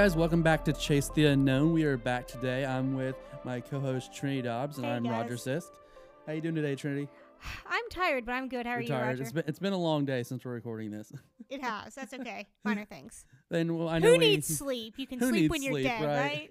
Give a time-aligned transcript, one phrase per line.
[0.00, 1.74] guys, welcome back to Chase the Unknown.
[1.74, 2.64] We are back today.
[2.64, 5.42] I'm with my co-host Trinity Dobbs, and Hey, I'm Roger guys.
[5.42, 5.72] Sist.
[6.26, 7.06] How you doing today, Trinity?
[7.66, 8.64] I'm tired, but I'm good.
[8.64, 9.06] How are You're you, tired.
[9.08, 9.22] Roger?
[9.24, 11.12] It's been it's been a long day since we're recording this.
[11.50, 11.94] It has.
[11.94, 12.46] That's okay.
[12.64, 13.26] Minor things.
[13.50, 14.94] then well, I know Who we, needs sleep?
[14.96, 16.16] You can sleep when you're sleep, dead, right?
[16.16, 16.50] right?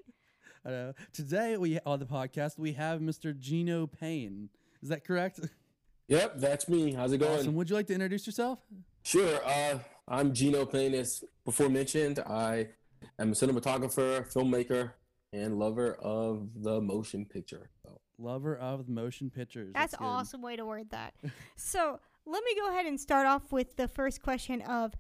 [0.63, 0.94] I know.
[1.11, 3.36] Today we on the podcast we have Mr.
[3.36, 4.50] Gino Payne.
[4.84, 5.39] Is that correct?
[6.08, 6.91] Yep, that's me.
[6.94, 7.39] How's it going?
[7.39, 7.55] Awesome.
[7.55, 8.59] Would you like to introduce yourself?
[9.02, 9.44] Sure.
[9.44, 10.94] Uh, I'm Gino Payne.
[10.94, 12.67] As before mentioned, I
[13.20, 14.91] am a cinematographer, filmmaker,
[15.34, 17.70] and lover of the motion picture.
[17.85, 19.72] So, Lover of the motion pictures.
[19.73, 20.03] That's good.
[20.03, 21.13] awesome way to word that.
[21.55, 24.94] so let me go ahead and start off with the first question of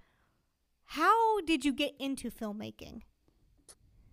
[0.85, 3.01] how did you get into filmmaking?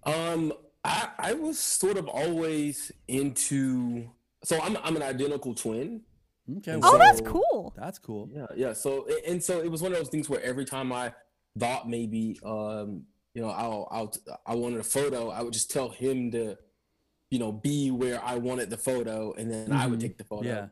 [0.04, 0.52] um,
[0.84, 4.10] I I was sort of always into.
[4.44, 6.02] So I'm I'm an identical twin.
[6.58, 6.72] Okay.
[6.72, 7.74] And well, Oh, that's cool.
[7.76, 8.28] that's cool.
[8.32, 8.72] Yeah, yeah.
[8.72, 11.12] So and so it was one of those things where every time I
[11.58, 13.02] thought maybe um
[13.36, 14.10] you know I'll I'll
[14.46, 16.56] I wanted a photo, I would just tell him to
[17.30, 20.06] you know be where I wanted the photo, and then I would Mhm.
[20.06, 20.48] take the photo.
[20.48, 20.66] Yeah.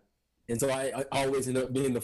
[0.48, 2.00] And so I, I always ended up being the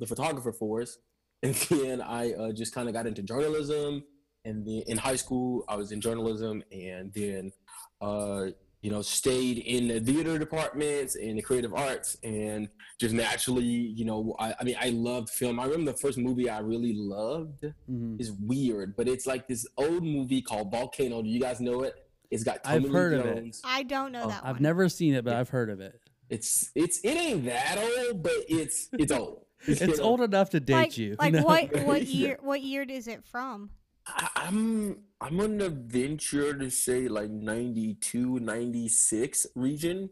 [0.00, 0.92] the photographer for us.
[1.46, 4.02] And then I uh, just kind of got into journalism.
[4.44, 7.52] And then in high school, I was in journalism, and then
[8.00, 8.46] uh,
[8.82, 12.68] you know stayed in the theater departments and the creative arts, and
[13.00, 15.58] just naturally, you know, I, I mean, I loved film.
[15.60, 19.66] I remember the first movie I really loved hmm is weird, but it's like this
[19.76, 21.22] old movie called Volcano.
[21.22, 21.94] Do you guys know it?
[22.30, 23.56] It's got I've Tommy Lee heard of it.
[23.64, 24.54] I don't know Oh, that One.
[24.54, 25.40] I've never seen it, but Yeah.
[25.40, 26.00] I've heard of it.
[26.30, 29.44] It's it's it ain't that old, but it's it's old.
[29.66, 31.16] You It's old enough to date like, you.
[31.18, 31.46] like you know?
[31.46, 33.70] what what year what year is it from?
[34.08, 40.10] I, I'm I'm gonna venture to say like 92, 96 region.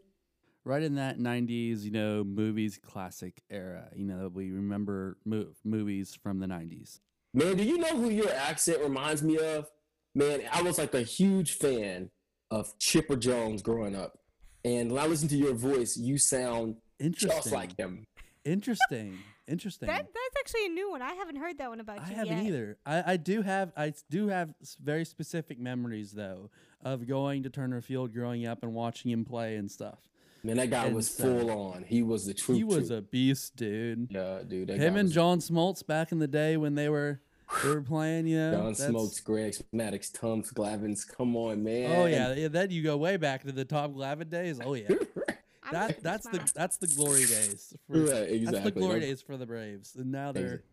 [0.65, 6.17] right in that 90s you know movies classic era you know we remember mo- movies
[6.21, 6.99] from the 90s
[7.33, 9.69] Man, do you know who your accent reminds me of?
[10.15, 12.09] Man, I was like a huge fan
[12.49, 14.17] of Chipper Jones growing up.
[14.65, 18.05] And when I listen to your voice, you sound interesting just like him.
[18.43, 21.01] interesting interesting That that's actually a new one.
[21.01, 22.45] I haven't heard that one about i you I haven't yet.
[22.47, 24.53] either I, I do have I do have
[24.83, 26.49] very specific memories though
[26.83, 29.99] of going to turner field growing up and watching him play and stuff
[30.43, 31.83] Man, that guy And was so- full on.
[31.83, 32.57] He was the truth.
[32.57, 32.91] he was truth.
[32.91, 34.67] a beast dude yeah, dude.
[34.69, 37.19] That him and john smoltz back in the day when they were
[37.63, 41.07] they were playing you know John that's- Smoltz, Greg Maddux, Tums, Glavins.
[41.07, 41.95] Come on, oh, man.
[41.95, 44.89] oh yeah, yeah then you go way back to the tom glavine days oh yeah
[45.67, 46.53] I'm that looking that's the smart.
[46.55, 48.45] that's the glory days for, right, exactly.
[48.45, 50.43] That's the glory days for the Braves, and now they're.
[50.45, 50.63] Exactly.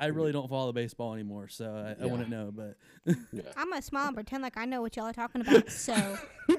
[0.00, 2.10] I really don't follow baseball anymore, so I, I Yeah.
[2.10, 2.50] wouldn't know.
[2.52, 2.76] But
[3.32, 3.42] Yeah.
[3.56, 5.70] I'm gonna smile and pretend like I know what y'all are talking about.
[5.70, 6.16] So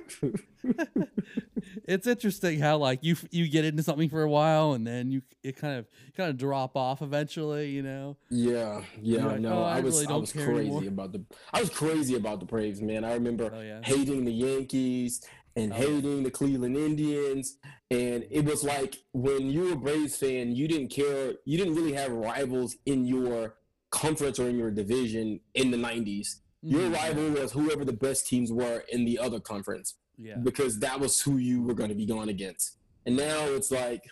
[1.88, 5.22] it's interesting how like you you get into something for a while, and then you
[5.44, 7.70] it kind of kind of drop off eventually.
[7.70, 10.84] You know, Yeah, yeah, like, no, "Oh, I I was, really I was crazy anymore."
[10.88, 11.24] about the,
[11.54, 13.04] I was crazy about the Braves, man.
[13.04, 13.82] I remember Oh, yeah.
[13.84, 15.22] hating the Yankees
[15.58, 17.58] and Oh, hating the Cleveland Indians,
[17.92, 21.76] and it was like when you were a Braves fan, you didn't care, you didn't
[21.76, 23.56] really have rivals in your
[23.90, 26.42] conference or in your division in the '90s.
[26.62, 26.94] Your Mhm.
[26.94, 31.22] rival was whoever the best teams were in the other conference yeah, because that was
[31.22, 32.78] who you were going to be going against.
[33.06, 34.04] And now it's like,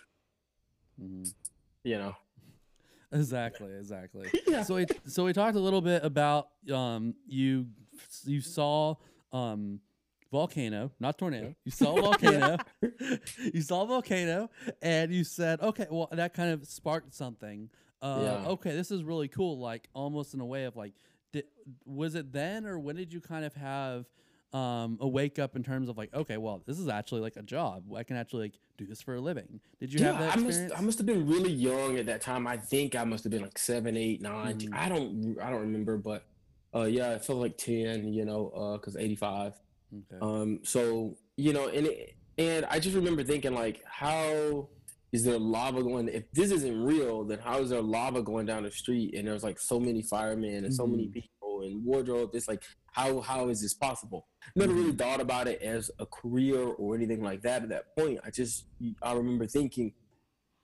[1.00, 1.32] Mhm.
[1.84, 2.14] you know,
[3.12, 4.30] exactly, exactly.
[4.46, 7.66] yeah, So we so we talked a little bit about um you
[8.24, 8.94] you saw
[9.32, 9.80] um
[10.30, 11.54] volcano, not tornado.
[11.64, 12.56] You saw a volcano.
[13.52, 14.50] you saw a volcano,
[14.82, 17.70] and you said, okay, well that kind of sparked something.
[18.02, 18.48] Uh, Yeah.
[18.50, 19.58] Okay, this is really cool.
[19.58, 20.92] Like almost in a way of like,
[21.32, 21.44] did,
[21.84, 24.06] was it then or when did you kind of have
[24.52, 27.42] um, a wake up in terms of like, okay, well this is actually like a
[27.42, 27.84] job.
[27.94, 29.60] I can actually like do this for a living.
[29.80, 32.46] Did you have that I must I must have been really young at that time.
[32.46, 34.58] I think I must have been like seven, eight, nine.
[34.60, 34.74] Mhm.
[34.74, 36.24] I don't I don't remember, but
[36.74, 39.54] uh yeah, it felt like ten, you know, uh cuz 85.
[39.94, 40.18] Okay.
[40.20, 44.68] Um so, you know, and it, and I just remember thinking like how
[45.12, 48.64] is there lava going if this isn't real, then how is there lava going down
[48.64, 51.12] the street and there's like so many firemen and so many Mhm.
[51.14, 52.62] people and wardrobe it's like
[52.92, 54.26] how how is this possible?
[54.54, 54.80] Never Mm-hmm.
[54.80, 58.20] really thought about it as a career or anything like that at that point.
[58.24, 58.66] I just
[59.02, 59.92] I remember thinking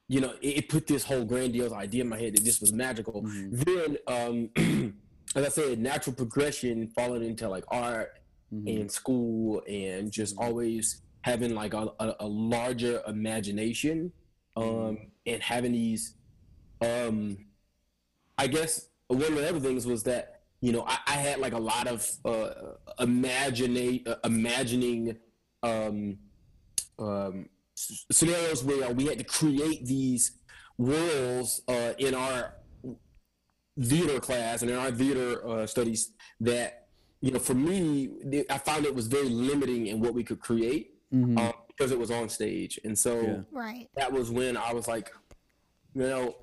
[0.09, 2.71] you know, it, it put this whole grandiose idea in my head that this was
[2.73, 3.23] magical.
[3.23, 3.65] Mhm.
[3.65, 3.97] Then,
[4.57, 4.95] um,
[5.37, 8.11] as I said, natural progression, falling into like art
[8.53, 8.81] Mhm.
[8.81, 10.45] and school, and just Mhm.
[10.45, 14.13] always having like a, a, a larger imagination,
[14.57, 16.15] um, and having these,
[16.81, 17.47] um,
[18.39, 21.53] I guess one of the other things was that you know I, I had like
[21.53, 22.51] a lot of uh,
[22.99, 25.17] imagine uh, imagining
[25.63, 26.19] um,
[26.99, 30.33] um, s- scenarios where we had to create these
[30.79, 32.55] worlds uh, in our
[33.81, 36.81] theater class and in our theater uh, studies that
[37.23, 40.99] you know, for me, I found it was very limiting in what we could create
[41.13, 41.39] Mhm.
[41.39, 43.41] um, because it was on stage, and so Yeah.
[43.51, 43.89] Right.
[43.97, 45.11] that was when I was like,
[45.95, 46.37] you know,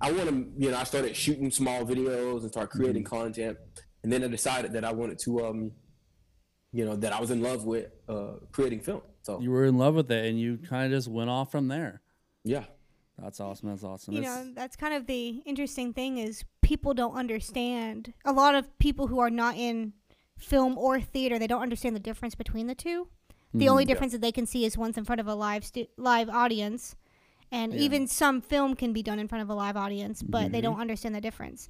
[0.00, 3.16] I want to, you know, I started shooting small videos and start creating Mm-hmm.
[3.16, 3.58] content,
[4.02, 5.72] and then I decided that I wanted to, um,
[6.72, 9.02] you know, that I was in love with uh, creating film.
[9.22, 11.68] So you were in love with it, and you kind of just went off from
[11.68, 12.02] there.
[12.44, 12.64] yeah,
[13.20, 13.68] That's awesome.
[13.70, 14.14] That's awesome.
[14.14, 18.14] You That's- know, that's kind of the interesting thing is people don't understand.
[18.24, 19.92] A lot of people who are not in
[20.38, 23.08] film or theater, they don't understand the difference between the two.
[23.52, 23.70] The mm-hmm.
[23.70, 26.28] only difference that they can see is once in front of a live stu- live
[26.28, 26.96] audience,
[27.50, 27.80] and Yeah.
[27.80, 30.72] even some film can be done in front of a live audience, but they mm-hmm.
[30.72, 31.68] don't understand the difference.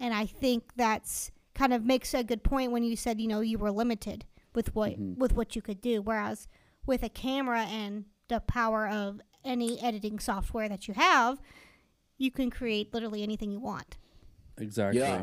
[0.00, 3.40] And I think that's kind of makes a good point when you said you know
[3.40, 4.24] you were limited
[4.54, 5.20] with what mm-hmm.
[5.20, 6.48] with what you could do, whereas
[6.86, 11.40] with a camera and the power of any editing software that you have,
[12.18, 13.98] you can create literally anything you want.
[14.58, 15.00] exactly.
[15.00, 15.22] yeah,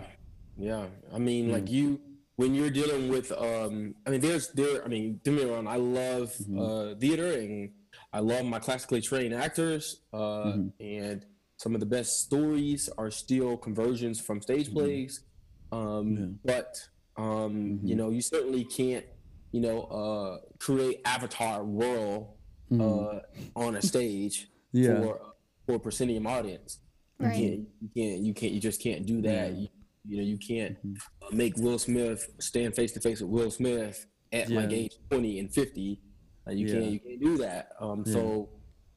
[0.58, 0.86] yeah.
[1.14, 1.52] I mean, hmm.
[1.52, 2.00] like you,
[2.38, 4.84] when you're dealing with, um, I mean, there's there.
[4.86, 5.68] I mean, don't me wrong.
[5.68, 7.72] I love uh, theater and
[8.14, 11.26] I love my classically trained actors, uh, and
[11.58, 15.24] some of the best stories are still conversions from stage plays.
[15.72, 16.78] Um, But
[17.18, 19.06] um, you know, you certainly can't,
[19.52, 22.28] you know, uh, create avatar world
[22.72, 23.20] uh,
[23.56, 25.02] on a stage Yeah.
[25.02, 25.20] for
[25.66, 26.80] for a proscenium audience.
[27.20, 27.36] Right.
[27.36, 29.54] You can't, you can't, you can't, you just can't do that.
[29.54, 29.68] You,
[30.08, 30.78] you know, you can't
[31.22, 35.40] uh, make Will Smith stand face to face with Will Smith at like age twenty
[35.40, 36.00] and fifty.
[36.48, 36.74] Uh, you Yeah.
[36.74, 37.70] can't, you can't do that.
[37.80, 38.50] Um, so,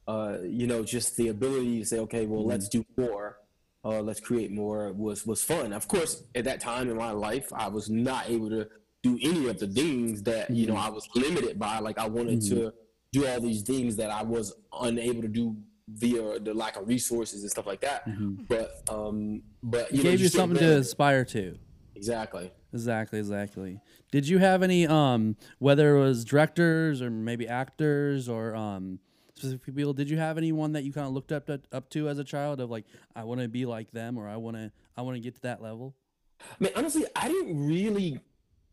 [0.06, 3.38] uh, you know, just the ability to say, okay, well, let's do more.
[3.84, 5.72] Uh, let's create more was was fun.
[5.72, 8.68] Of course, at that time in my life, I was not able to
[9.02, 11.78] do any of the things that you know I was limited by.
[11.78, 12.72] Like I wanted to
[13.12, 15.56] do all these things that I was unable to do
[15.94, 18.08] via the lack of resources and stuff like that.
[18.48, 21.58] But um, but you It know, gave you still something to aspire to.
[21.94, 22.50] exactly.
[22.72, 23.80] Exactly, exactly.
[24.12, 29.00] Did you have any um whether it was directors or maybe actors or um
[29.34, 32.08] specific people, did you have anyone that you kind of looked up to, up to
[32.10, 32.84] as a child of like
[33.16, 35.42] I want to be like them or I want to I want to get to
[35.42, 35.94] that level?
[36.42, 38.20] I mean, honestly, I didn't really,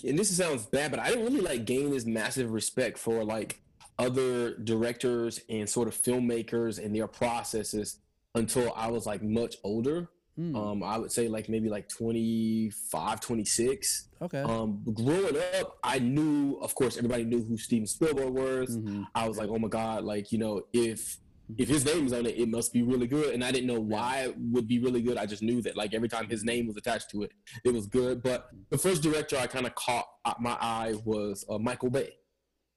[0.05, 3.61] and this sounds bad, but I didn't really like gain this massive respect for like
[3.99, 7.99] other directors and sort of filmmakers and their processes
[8.35, 10.09] until I was like much older.
[10.35, 10.55] Hmm.
[10.55, 14.09] Um, I would say like maybe like 25, 26.
[14.21, 14.41] Okay.
[14.41, 18.77] Um, growing up, I knew, of course, everybody knew who Steven Spielberg was.
[18.77, 19.05] Mhm.
[19.15, 21.17] I was like, oh my god, like you know, if
[21.57, 23.33] if his name is on it, it must be really good.
[23.33, 25.17] And I didn't know why it would be really good.
[25.17, 27.31] I just knew that like every time his name was attached to it,
[27.63, 28.21] it was good.
[28.21, 32.15] But the first director I kind of caught uh, my eye was uh, Michael Bay,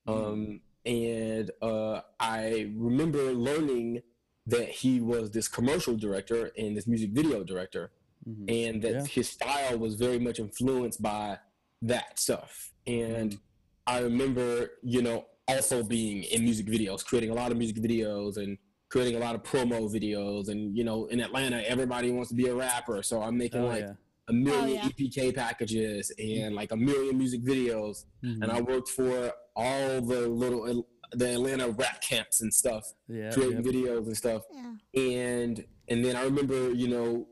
[0.06, 4.03] um, and uh, I remember learning
[4.47, 7.93] that he was this commercial director and this music video director,
[8.29, 8.50] Mhm.
[8.50, 9.05] and that Yeah.
[9.06, 11.38] his style was very much influenced by
[11.82, 12.73] that stuff.
[12.87, 13.38] And
[13.87, 18.37] I remember, you know, also being in music videos, creating a lot of music videos
[18.37, 20.49] and creating a lot of promo videos.
[20.49, 23.03] And, you know, in Atlanta, everybody wants to be a rapper.
[23.03, 23.94] So I'm making Oh like yeah.
[24.31, 24.88] A million yeah.
[24.88, 28.05] EPK packages and like a million music videos.
[28.25, 28.43] Mhm.
[28.43, 33.31] And I worked for all the little, the Atlanta rap camps and stuff, Yeah.
[33.33, 33.71] creating yeah.
[33.71, 34.75] videos and stuff Yeah.
[35.02, 37.26] and and then I remember, you know,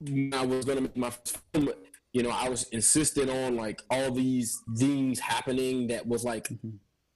[0.00, 1.10] when I was gonna make my
[1.52, 1.70] film,
[2.12, 6.46] you know, I was insisting on like all these things happening that was like,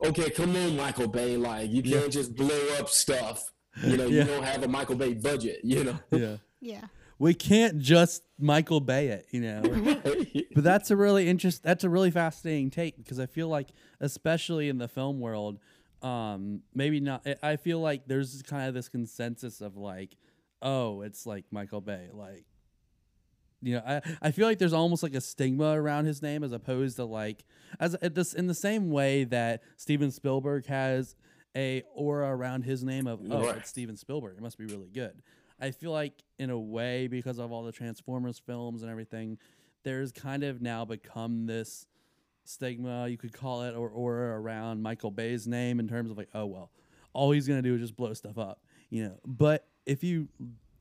[0.04, 3.52] okay, come on, Michael Bay, like you can't just blow up stuff.
[3.84, 4.22] You know, Yeah.
[4.22, 5.98] you don't have a Michael Bay budget, you know.
[6.12, 6.36] Yeah.
[6.60, 6.86] Yeah.
[7.20, 9.62] We can't just Michael Bay it, you know.
[10.54, 13.68] but that's a really interest that's a really fascinating take because i feel like
[14.00, 15.58] especially in the film world
[16.02, 20.16] um maybe not I- feel like there's kind of this consensus of like
[20.62, 22.44] oh it's like michael bay like
[23.62, 26.52] you know i i feel like there's almost like a stigma around his name as
[26.52, 27.44] opposed to like
[27.80, 31.16] as this in the same way that steven spielberg has
[31.56, 33.56] a aura around his name of oh Right.
[33.58, 35.20] it's steven spielberg it must be really good
[35.60, 39.38] i feel like in a way because of all the transformers films and everything
[39.84, 41.86] there's kind of now become this
[42.44, 46.28] stigma you could call it or aura around Michael Bay's name in terms of like
[46.34, 46.70] oh well
[47.12, 50.28] all he's gonna do is just blow stuff up you know but if you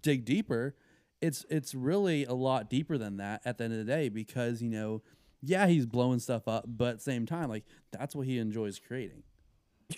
[0.02, 0.76] dig deeper
[1.22, 4.62] it's it's really a lot deeper than that at the end of the day because
[4.62, 5.02] you know
[5.42, 8.80] yeah he's blowing stuff up but at the same time like that's what he enjoys
[8.80, 9.24] creating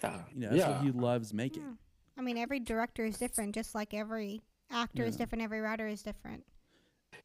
[0.03, 0.69] yeah, you know that's yeah.
[0.69, 1.73] what he loves making Hmm.
[2.19, 6.01] I mean, every director is different, just like every actor is different, every writer is
[6.01, 6.43] different.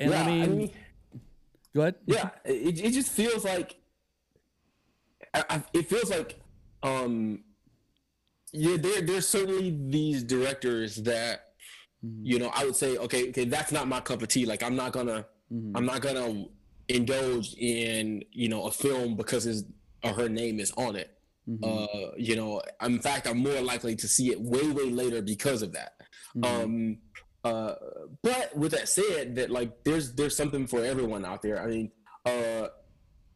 [0.00, 0.70] and yeah, I mean,
[1.74, 3.76] go ahead yeah, it, it just feels like
[5.32, 6.38] I, I, it feels like
[6.82, 7.44] um
[8.52, 11.40] yeah there there's certainly these directors that
[12.04, 12.20] Mhm.
[12.22, 14.76] you know i would say okay okay that's not my cup of tea like i'm
[14.76, 15.72] not gonna Mhm.
[15.74, 16.44] i'm not gonna
[16.88, 19.64] indulge in you know a film because his
[20.02, 21.16] or her name is on it.
[21.48, 21.64] Mhm.
[21.64, 25.62] Uh, you know, in fact, I'm more likely to see it way way later because
[25.62, 25.94] of that.
[26.36, 26.44] Mhm.
[26.44, 26.98] Um,
[27.44, 27.74] uh,
[28.22, 31.62] but with that said, that like there's there's something for everyone out there.
[31.62, 31.90] I mean,
[32.24, 32.68] uh,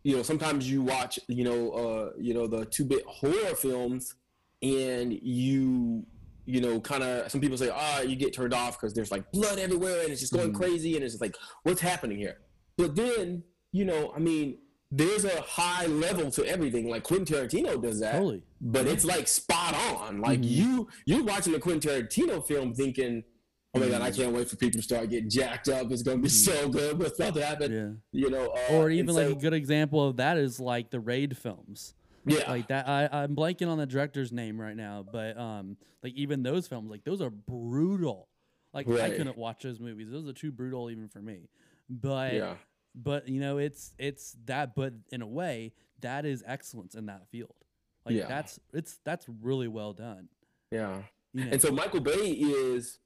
[0.03, 4.15] you know, sometimes you watch, you know, uh, you know, the two bit horror films,
[4.63, 6.05] and you,
[6.47, 9.31] you know, kind of some people say, ah, you get turned off because there's like
[9.33, 10.57] blood everywhere and it's just going Mhm.
[10.57, 12.39] crazy, and it's just like, what's happening here?
[12.77, 14.59] But then, you know, I mean,
[14.91, 16.89] there's a high level to everything.
[16.89, 18.43] Like Quentin Tarantino does that totally.
[18.61, 20.23] but it's like spot on.
[20.23, 20.49] Like Mhm.
[20.51, 23.23] you, you're watching a Quentin Tarantino film, thinking,
[23.75, 25.91] "Oh my god, I can't wait for people to start getting jacked up.
[25.93, 26.99] It's gonna be so good.
[26.99, 28.21] What's about to happen?" Yeah.
[28.21, 31.01] You know, uh, Or even so- like a good example of that is like the
[31.01, 31.95] raid films.
[32.27, 36.13] yeah, like that I, i'm blanking on the director's name right now but um like
[36.13, 38.29] even those films like those are brutal
[38.75, 41.49] like i couldn't watch those movies those are too brutal even for me
[41.89, 42.55] but yeah,
[42.95, 47.27] but you know it's it's that but in a way that is excellence in that
[47.31, 47.55] field
[48.05, 48.27] like Yeah.
[48.27, 50.29] that's it's that's really well done
[50.71, 50.99] yeah.
[51.33, 52.99] you know And so Michael Bay is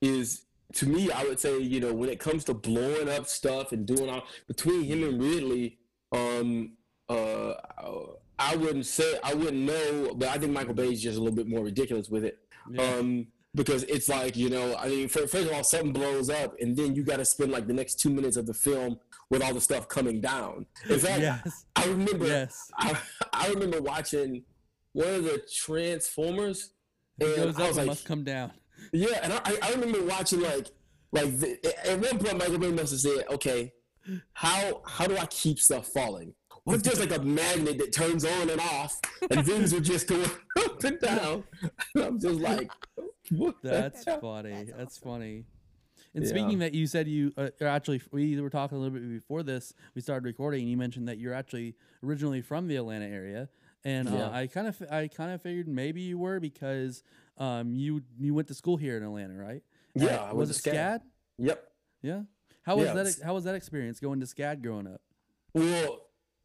[0.00, 0.42] is
[0.74, 3.86] to me, I would say, you know, when it comes to blowing up stuff and
[3.86, 5.78] doing all between him and Ridley,
[6.12, 6.72] um,
[7.08, 7.54] uh,
[8.38, 11.36] I wouldn't say I wouldn't know, but I think Michael Bay is just a little
[11.36, 12.38] bit more ridiculous with it.
[12.70, 12.82] yeah.
[12.82, 16.76] um because it's like you know i mean first of all something blows up and
[16.76, 18.98] then you got to spend like the next two minutes of the film
[19.30, 22.96] with all the stuff coming down in fact yes i remember yes I,
[23.32, 24.44] I remember watching
[24.92, 26.72] one of the transformers
[27.18, 28.52] it and i was like must come down
[28.92, 30.68] yeah and i, I remember watching like
[31.12, 33.72] like the, at one point michael bay must have said okay
[34.32, 38.24] how how do i keep stuff falling what if there's like a magnet that turns
[38.24, 39.00] on and off
[39.30, 40.28] and things are just going
[40.58, 41.44] up and down
[41.96, 42.70] i'm just like
[43.30, 44.20] what That's hell?
[44.20, 44.52] funny.
[44.66, 45.46] That's, That's funny.
[46.14, 46.30] And Yeah.
[46.30, 49.74] speaking that, you said you uh, actually we were talking a little bit before this.
[49.96, 51.74] We started recording, and you mentioned that you're actually
[52.04, 53.48] originally from the Atlanta area,
[53.84, 54.28] and Yeah.
[54.28, 57.02] uh, I kind of I kind of figured maybe you were because
[57.38, 59.62] um you you went to school here in Atlanta, right?
[59.94, 61.00] Yeah, Uh, I went was to it SCAD?
[61.38, 61.68] Yep.
[62.02, 62.22] Yeah.
[62.62, 63.16] How was Yeah, that?
[63.24, 65.00] How was that experience going to SCAD growing up?
[65.54, 66.02] Well,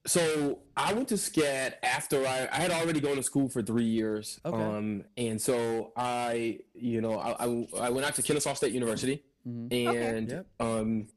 [0.07, 3.83] so I went to SCAD after I, I had already gone to school for three
[3.85, 4.39] years.
[4.45, 4.57] Okay.
[4.57, 9.23] Um, and so I, you know, I, I, I went out to Kennesaw State University,
[9.47, 9.73] Mhm.
[9.73, 10.45] and Yep.
[10.59, 11.07] um,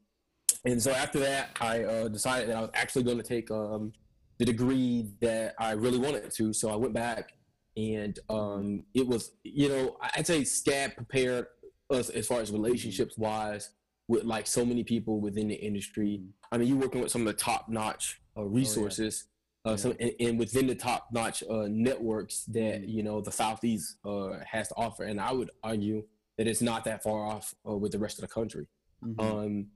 [0.65, 3.93] and so after that, I uh, decided that I was actually going to take um
[4.37, 6.51] the degree that I really wanted to.
[6.53, 7.33] So I went back,
[7.77, 11.47] and um, it was, you know, I'd say SCAD prepared
[11.89, 13.71] us as far as relationships wise
[14.07, 16.21] with like so many people within the industry.
[16.51, 19.25] I mean, you're working with some of the top notch uh, resources,
[19.65, 22.89] uh, some and, and within the top notch uh, networks that Mhm.
[22.89, 25.03] you know the Southeast uh, has to offer.
[25.03, 26.05] And I would argue
[26.37, 28.67] that it's not that far off uh, with the rest of the country.
[29.03, 29.19] Mhm.
[29.19, 29.67] Um,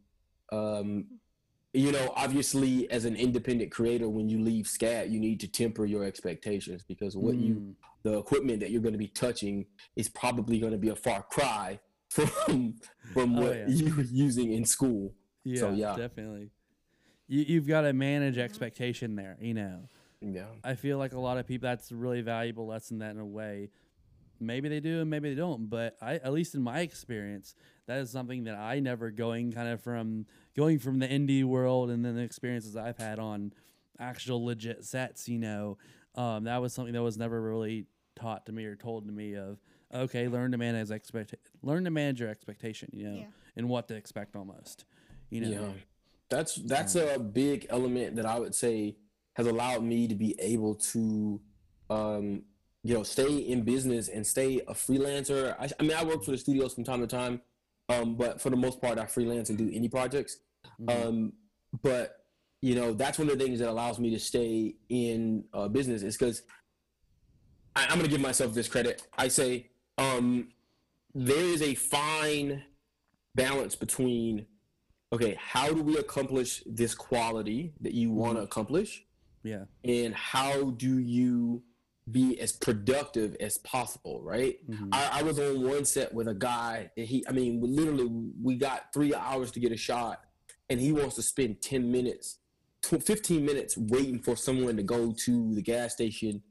[0.57, 1.07] um,
[1.73, 5.85] you know, obviously, as an independent creator, when you leave SCAD, you need to temper
[5.85, 7.73] your expectations because what you Mm.
[8.03, 11.21] the equipment that you're going to be touching is probably going to be a far
[11.23, 12.75] cry from
[13.13, 13.67] from Oh, what yeah.
[13.67, 15.13] you were using in school.
[15.43, 15.95] yeah, so, yeah.
[15.95, 16.49] definitely.
[17.27, 19.37] You you've got to manage expectation there.
[19.39, 19.89] You know.
[20.21, 20.47] Yeah.
[20.63, 23.25] I feel like a lot of people that's a really valuable lesson that in a
[23.25, 23.69] way
[24.39, 27.55] maybe they do and maybe they don't but I at least in my experience
[27.87, 31.89] that is something that I never going kind of from going from the indie world
[31.89, 33.53] and then the experiences I've had on
[33.99, 35.77] actual legit sets you know
[36.15, 39.35] um, that was something that was never really taught to me or told to me
[39.35, 39.59] of
[39.93, 43.25] okay learn to manage expect learn to manage your expectation you know Yeah.
[43.55, 44.85] and what to expect almost
[45.29, 45.71] you know Yeah.
[46.29, 48.95] That's that's a big element that I would say
[49.33, 51.41] has allowed me to be able to
[51.89, 52.43] um
[52.83, 55.55] you know stay in business and stay a freelancer.
[55.59, 57.41] I, I mean I work for the studios from time to time.
[57.89, 60.37] Um but for the most part I freelance and do indie projects.
[60.81, 61.07] Mhm.
[61.07, 61.33] Um
[61.83, 62.25] but
[62.61, 66.01] you know that's one of the things that allows me to stay in uh, business
[66.03, 66.43] is because
[67.75, 69.07] I'm going to give myself this credit.
[69.17, 70.49] I say um
[71.13, 72.63] there is a fine
[73.35, 74.45] balance between
[75.11, 79.05] okay, how do we accomplish this quality that you want to accomplish?
[79.43, 81.63] yeah And how do you
[82.11, 84.57] be as productive as possible, right?
[84.69, 84.89] Mhm.
[84.91, 88.09] I, I was on one set with a guy, and he, I mean, we literally,
[88.41, 90.21] we got three hours to get a shot,
[90.69, 92.39] and he wants to spend 10 minutes,
[92.81, 96.41] tw- 15 minutes waiting for someone to go to the gas station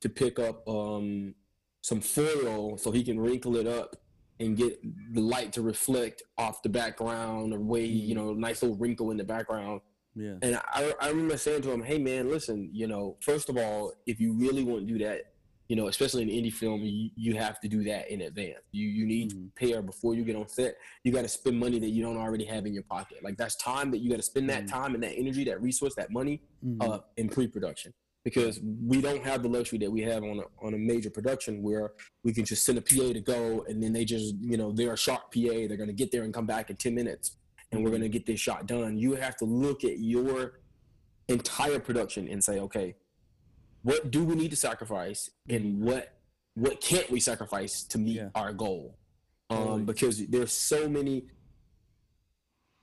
[0.00, 1.34] to pick up um,
[1.80, 3.96] some foil so he can wrinkle it up
[4.40, 4.78] and get
[5.14, 9.16] the light to reflect off the background or way, you know, nice little wrinkle in
[9.16, 9.80] the background.
[10.18, 13.56] Yeah And I, I remember saying to him, "Hey man, listen, you know, first of
[13.56, 15.22] all, if you really want to do that,
[15.68, 18.62] you know, especially in indie film, you, you have to do that in advance.
[18.72, 19.30] You you need Mhm.
[19.34, 20.76] to prepare before you get on set.
[21.04, 23.18] You got to spend money that you don't already have in your pocket.
[23.22, 24.68] Like that's time that you got to spend that Mhm.
[24.78, 26.82] time and that energy, that resource, that money Mhm.
[26.82, 27.92] uh, in pre-production
[28.24, 28.60] because
[28.92, 31.92] we don't have the luxury that we have on a, on a major production where
[32.24, 34.92] we can just send a PA to go and then they just you know they're
[34.94, 37.36] a sharp PA they're going to get there and come back in 10 minutes
[37.72, 40.60] and we're going to get this shot done you have to look at your
[41.28, 42.94] entire production and say okay
[43.82, 46.14] what do we need to sacrifice and what
[46.54, 48.28] what can't we sacrifice to meet Yeah.
[48.34, 48.98] our goal
[49.50, 51.26] um, because there's so many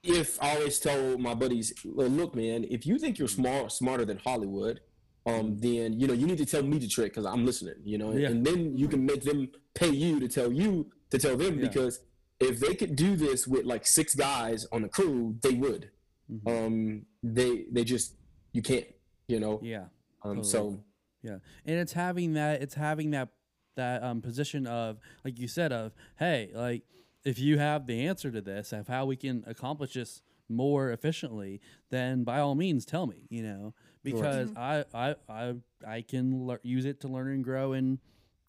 [0.04, 4.06] if I always tell my buddies, well, look, man, if you think you're smart, smarter
[4.06, 4.80] than Hollywood,
[5.26, 7.76] um, then you know you need to tell me the trick because I'm listening.
[7.84, 8.30] You know, Yeah.
[8.30, 11.68] and then you can make them pay you to tell you to tell them Yeah.
[11.68, 12.02] because
[12.40, 15.90] if they could do this with like six guys on the crew, they would.
[16.32, 16.48] Mhm.
[16.68, 18.16] Um, they they just
[18.54, 18.86] you can't.
[19.28, 19.60] You know.
[19.64, 19.86] yeah.
[20.24, 20.44] Um, totally.
[20.48, 20.84] so
[21.22, 23.30] Yeah, and it's having that it's having that
[23.76, 26.84] that um position of like you said of hey like
[27.26, 31.60] if you have the answer to this of how we can accomplish this more efficiently
[31.90, 33.74] then by all means tell me you know
[34.04, 38.00] because I I I I can lear- use it to learn and grow and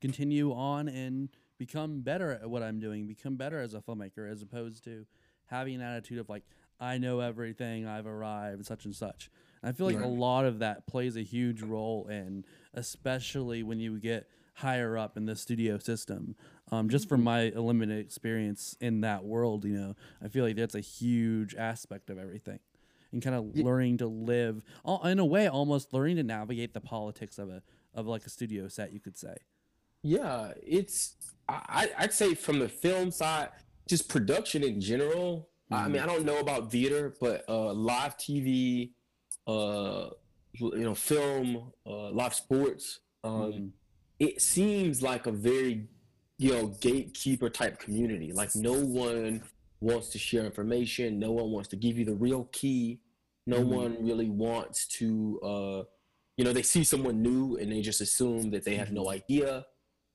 [0.01, 4.43] continue on and become better at what I'm doing become better as a filmmaker as
[4.43, 5.07] opposed to
[5.47, 6.45] having an attitude of like
[6.79, 9.31] I know everything I've arrived such and such
[9.63, 12.45] I feel like a lot of that plays a huge role in,
[12.75, 16.37] especially when you get higher up in the studio system.
[16.71, 20.75] Um, just from my limited experience in that world, you know, I feel like that's
[20.75, 22.61] a huge aspect of everything,
[23.13, 24.63] and kind of Ye- learning to live,
[25.05, 27.63] in a way, almost learning to navigate the politics of a
[27.95, 29.37] of like a studio set, you could say.
[30.07, 31.17] Yeah, it's
[31.49, 33.49] I I'd say from the film side,
[33.89, 35.49] just production in general.
[35.69, 38.93] I mean, I don't know about theater, but uh, live TV,
[39.49, 40.11] uh,
[40.53, 43.01] you know, film, uh, live sports.
[43.25, 43.71] Um, Mhm.
[44.19, 45.89] It seems like a very,
[46.39, 48.33] you know, gatekeeper type community.
[48.33, 48.75] Like no
[49.07, 49.43] one
[49.81, 51.19] wants to share information.
[51.19, 53.01] No one wants to give you the real key.
[53.47, 53.75] No Mhm.
[53.81, 55.41] one really wants to.
[55.51, 55.83] Uh,
[56.37, 59.67] you know, they see someone new and they just assume that they have no idea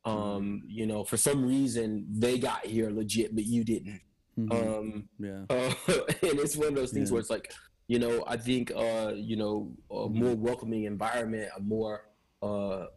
[0.06, 4.02] um you know for some reason they got here legit but you didn't
[4.38, 4.52] Mhm.
[4.52, 5.44] um yeah.
[5.50, 5.74] uh,
[6.24, 7.14] and it's one of those things Yeah.
[7.14, 7.54] where it's like
[7.88, 10.16] you know i think uh you know a Mhm.
[10.16, 12.06] more welcoming environment a more
[12.42, 12.88] uh, uh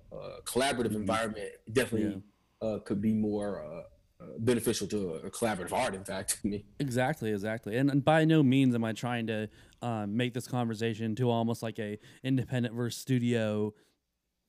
[0.44, 1.02] collaborative Mhm.
[1.04, 2.22] environment definitely
[2.62, 3.82] uh could be more uh
[4.22, 7.76] uh, beneficial to a collaborative art in fact to me Exactly, exactly.
[7.76, 9.48] And, and by no means am I trying to
[9.82, 13.74] um, make this conversation to almost like a independent versus studio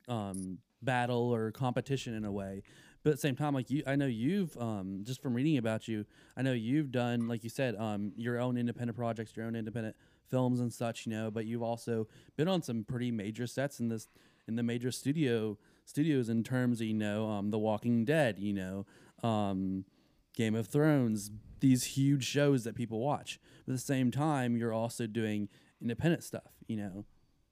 [0.08, 2.63] um, battle or competition in a way.
[3.04, 5.88] But at the same time, like you, I know you've um, just from reading about
[5.88, 9.56] you, I know you've done, like you said, um, your own independent projects, your own
[9.56, 9.95] independent
[10.30, 11.06] films and such.
[11.06, 14.08] You know, but you've also been on some pretty major sets in this
[14.48, 18.39] in the major studio studios in terms of you know um, The Walking Dead.
[18.39, 18.86] You know.
[19.24, 19.86] Um,
[20.36, 23.39] Game of Thrones, these huge shows that people watch.
[23.65, 25.50] But at the same time, you're also doing
[25.82, 27.06] independent stuff, you know.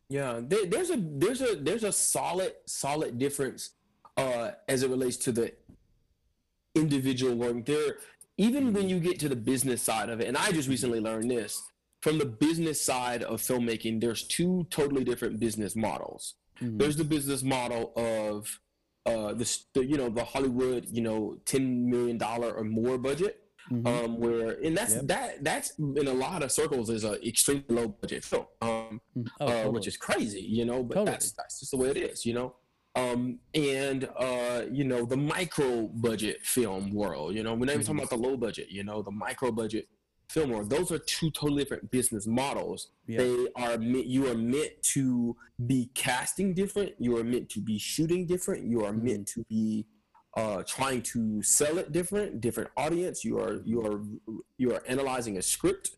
[0.09, 3.71] Yeah, there, there's a there's a there's a solid solid difference
[4.17, 5.53] uh, as it relates to the
[6.75, 7.65] individual work.
[7.65, 7.97] There,
[8.37, 11.29] even when you get to the business side of it, and I just recently learned
[11.31, 11.61] this
[12.01, 14.01] from the business side of filmmaking.
[14.01, 16.35] There's two totally different business models.
[16.61, 16.77] Mhm.
[16.79, 18.59] There's the business model of
[19.05, 23.42] uh, the, the you know the Hollywood you know ten million dollar or more budget
[23.71, 23.87] Mhm.
[23.87, 25.07] um, where and that's Yep.
[25.07, 29.27] that that's in a lot of circles is a extremely low budget film, um, Mhm.
[29.39, 29.73] Oh, uh, totally.
[29.73, 30.83] which is crazy, you know.
[30.83, 31.11] But Totally.
[31.11, 32.55] that's that's just the way it is, you know.
[32.95, 37.85] Um, and uh, you know the micro budget film world, you know, we're not even
[37.85, 38.03] talking Mhm.
[38.05, 39.87] about the low budget, you know, the micro budget
[40.29, 40.69] film world.
[40.69, 42.91] Those are two totally different business models.
[43.07, 43.19] Yeah.
[43.19, 46.93] They are meant, you are meant to be casting different.
[46.99, 48.65] You are meant to be shooting different.
[48.65, 49.85] You are meant to be
[50.35, 53.23] uh, trying to sell it different, different audience.
[53.23, 54.01] You are you are
[54.57, 55.91] you are analyzing a script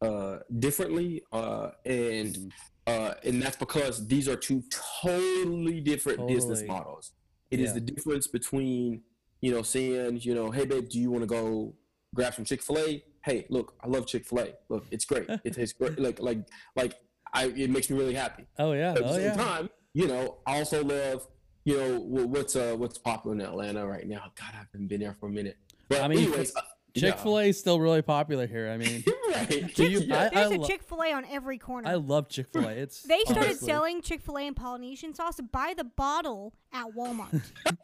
[0.00, 2.52] uh, differently, uh, and Mhm.
[2.86, 4.62] uh, and that's because these are two
[5.02, 7.12] totally different business models.
[7.50, 7.74] It is Yeah.
[7.74, 9.02] the difference between
[9.40, 11.74] you know saying you know, hey babe, do you want to go
[12.14, 13.04] grab some Chick Fil A?
[13.24, 14.54] Hey, look, I love Chick Fil A.
[14.68, 15.28] Look, it's great.
[15.44, 15.98] it tastes great.
[15.98, 16.40] Like like
[16.76, 16.94] like
[17.34, 18.46] I, it makes me really happy.
[18.58, 18.90] Oh yeah.
[18.92, 19.36] At the Oh same yeah.
[19.36, 21.26] time, you know, I also love,
[21.64, 24.32] you know, what's uh what's popular in Atlanta right now.
[24.34, 25.56] God, I haven't been there for a minute.
[25.88, 26.60] But I mean, anyways, uh,
[26.96, 28.68] Chick Fil A is still really popular here.
[28.70, 29.12] I mean, yeah.
[29.36, 29.74] right.
[29.74, 30.24] Do you- Yeah.
[30.24, 31.88] I- There's a lo- Chick Fil A on every corner.
[31.88, 32.72] I love Chick Fil A.
[32.82, 36.86] It's they started honestly- selling Chick Fil A and Polynesian sauce by the bottle at
[36.94, 37.40] Walmart.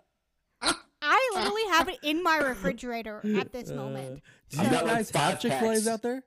[1.00, 4.22] I literally have it in my refrigerator at this Uh, moment.
[4.50, 6.24] Do you got, like, guys have five Chick Fil A's out there?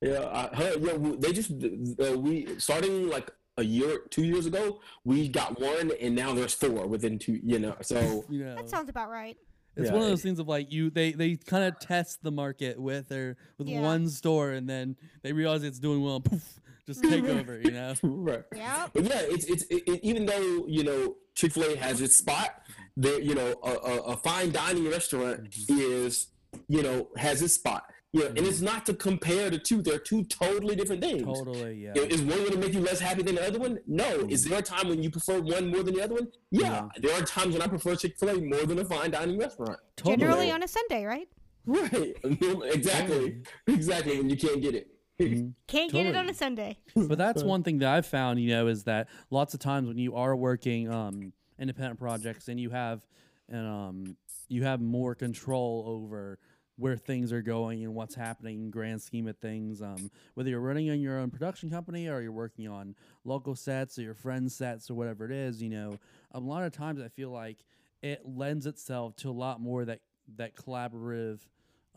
[0.00, 4.80] Yeah, I heard, yeah, they just uh, we starting like a year, two years ago,
[5.04, 7.38] we got one, and now there's four within two.
[7.42, 9.36] You know, so You know, That sounds about right.
[9.76, 12.22] it's Yeah, one of it- those things of like you they they kind of test
[12.22, 13.80] the market with their with Yeah.
[13.82, 16.20] one store and then they realize it's doing well.
[16.20, 17.60] Poof, just take over.
[17.60, 17.94] You know.
[18.02, 18.44] right.
[18.54, 18.90] Yep.
[18.94, 22.16] But yeah, it's it's it, it- even though you know Chick Fil A has its
[22.16, 22.62] spot,
[22.96, 25.78] there you know a, a, a fine dining restaurant mm-hmm.
[25.78, 26.28] is
[26.68, 27.84] you know has its spot.
[28.12, 31.22] Yeah, and it's not to compare the two; they're two totally different things.
[31.22, 31.84] Totally.
[31.84, 31.92] Yeah.
[31.94, 33.78] You know, Is one going to make you less happy than the other one?
[33.86, 34.26] No.
[34.28, 36.28] Is there a time when you prefer one more than the other one?
[36.50, 36.88] Yeah.
[36.98, 39.78] There are times when I prefer Chick Fil A more than a fine dining restaurant.
[39.96, 40.18] Totally.
[40.18, 41.28] Generally on a Sunday, right?
[41.64, 42.14] Right.
[42.24, 43.42] exactly.
[43.66, 44.18] Exactly.
[44.18, 44.88] When you can't get it.
[45.68, 46.78] Can't get it on a Sunday.
[46.96, 49.98] but that's one thing that I've found, you know, is that lots of times when
[49.98, 53.02] you are working um, independent projects and you have
[53.48, 54.16] and um,
[54.48, 56.38] you have more control over
[56.76, 59.82] where things are going and what's happening in grand scheme of things.
[59.82, 63.98] Um, whether you're running on your own production company or you're working on local sets
[63.98, 65.98] or your friends' sets or whatever it is, you know,
[66.32, 67.58] a lot of times I feel like
[68.02, 70.00] it lends itself to a lot more that
[70.36, 71.40] that collaborative,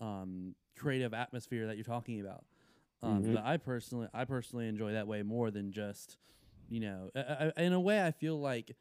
[0.01, 2.43] um, creative atmosphere that you're talking about.
[3.01, 3.33] Um, Mhm.
[3.35, 6.17] But I personally, I personally enjoy that way more than just,
[6.69, 8.75] you know, I, I, in a way, I feel like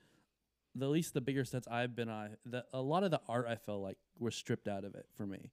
[0.74, 3.46] the at least the bigger sets I've been on, the, a lot of the art
[3.46, 5.50] I felt like were stripped out of it for me.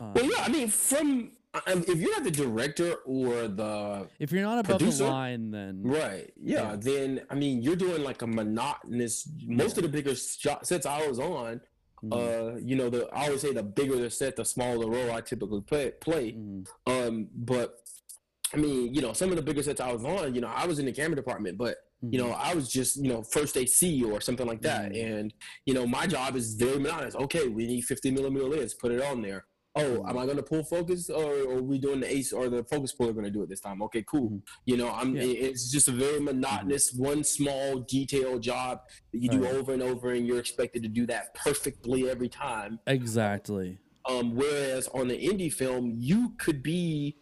[0.00, 0.42] Um, Well, yeah.
[0.44, 1.30] I mean, from
[1.66, 5.04] if you're not the director or the if you're not above Producer?
[5.04, 6.76] the line, then right, yeah, Yeah.
[6.76, 9.28] then I mean, you're doing like a monotonous.
[9.46, 11.60] Most of the bigger sets I was on,
[12.04, 14.90] mm, uh, you know, the I always say the bigger the set, the smaller the
[14.90, 15.92] role I typically play.
[16.00, 16.32] play.
[16.32, 17.76] mm, Um, but
[18.52, 20.66] I mean, you know, some of the bigger sets I was on, you know, I
[20.66, 21.76] was in the camera department, but
[22.10, 24.92] you know, I was just, you know, first AC or something like that.
[24.92, 25.04] Mhm.
[25.20, 27.14] And, you know, my job is very monotonous.
[27.14, 29.46] Okay, we need 50 millimeter lens, put it on there.
[29.76, 32.48] Oh, am I going to pull focus or, or are we doing the ace or
[32.48, 33.82] the focus puller going to do it this time?
[33.82, 34.30] Okay, cool.
[34.30, 34.42] Mhm.
[34.66, 35.22] You know, I'm, Yeah.
[35.24, 38.82] it's just a very monotonous, one small detailed job
[39.12, 39.48] that you do yeah.
[39.50, 42.78] over and over and you're expected to do that perfectly every time.
[42.86, 43.78] exactly.
[44.08, 47.16] Um, whereas on the indie film, you could be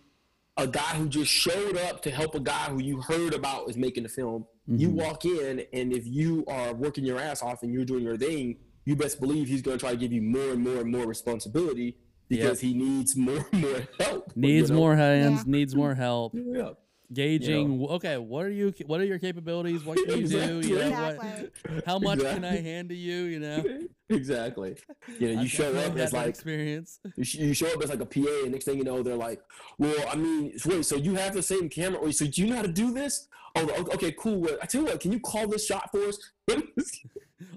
[0.58, 3.76] a guy who just showed up to help a guy who you heard about is
[3.78, 4.44] making the film.
[4.66, 4.92] You Mhm.
[4.94, 8.58] walk in, and if you are working your ass off and you're doing your thing,
[8.84, 11.06] you best believe he's going to try to give you more and more and more
[11.06, 11.96] responsibility
[12.36, 14.32] because he needs more more help.
[14.36, 14.80] Needs you know?
[14.80, 15.52] more hands, Yeah.
[15.52, 16.32] needs more help.
[16.34, 16.70] Yeah.
[17.12, 17.68] Gauging.
[17.78, 18.72] w Okay, what are you?
[18.86, 19.84] What are your capabilities?
[19.84, 20.60] What can you do?
[20.66, 21.50] You know, Exactly.
[21.74, 22.62] what, how much can I Exactly.
[22.70, 23.18] hand to you?
[23.24, 23.58] You know,
[24.08, 24.76] Exactly.
[25.18, 27.00] You know, you I've show up as like experience.
[27.16, 29.40] you show up as like a PA, and next thing you know, they're like,
[29.78, 31.98] "Well, I mean, wait, so you have the same camera?
[32.00, 33.28] Or so do you know how to do this?
[33.56, 34.38] Oh, okay, cool.
[34.40, 36.16] Well, I tell you what, can you call this shot for us?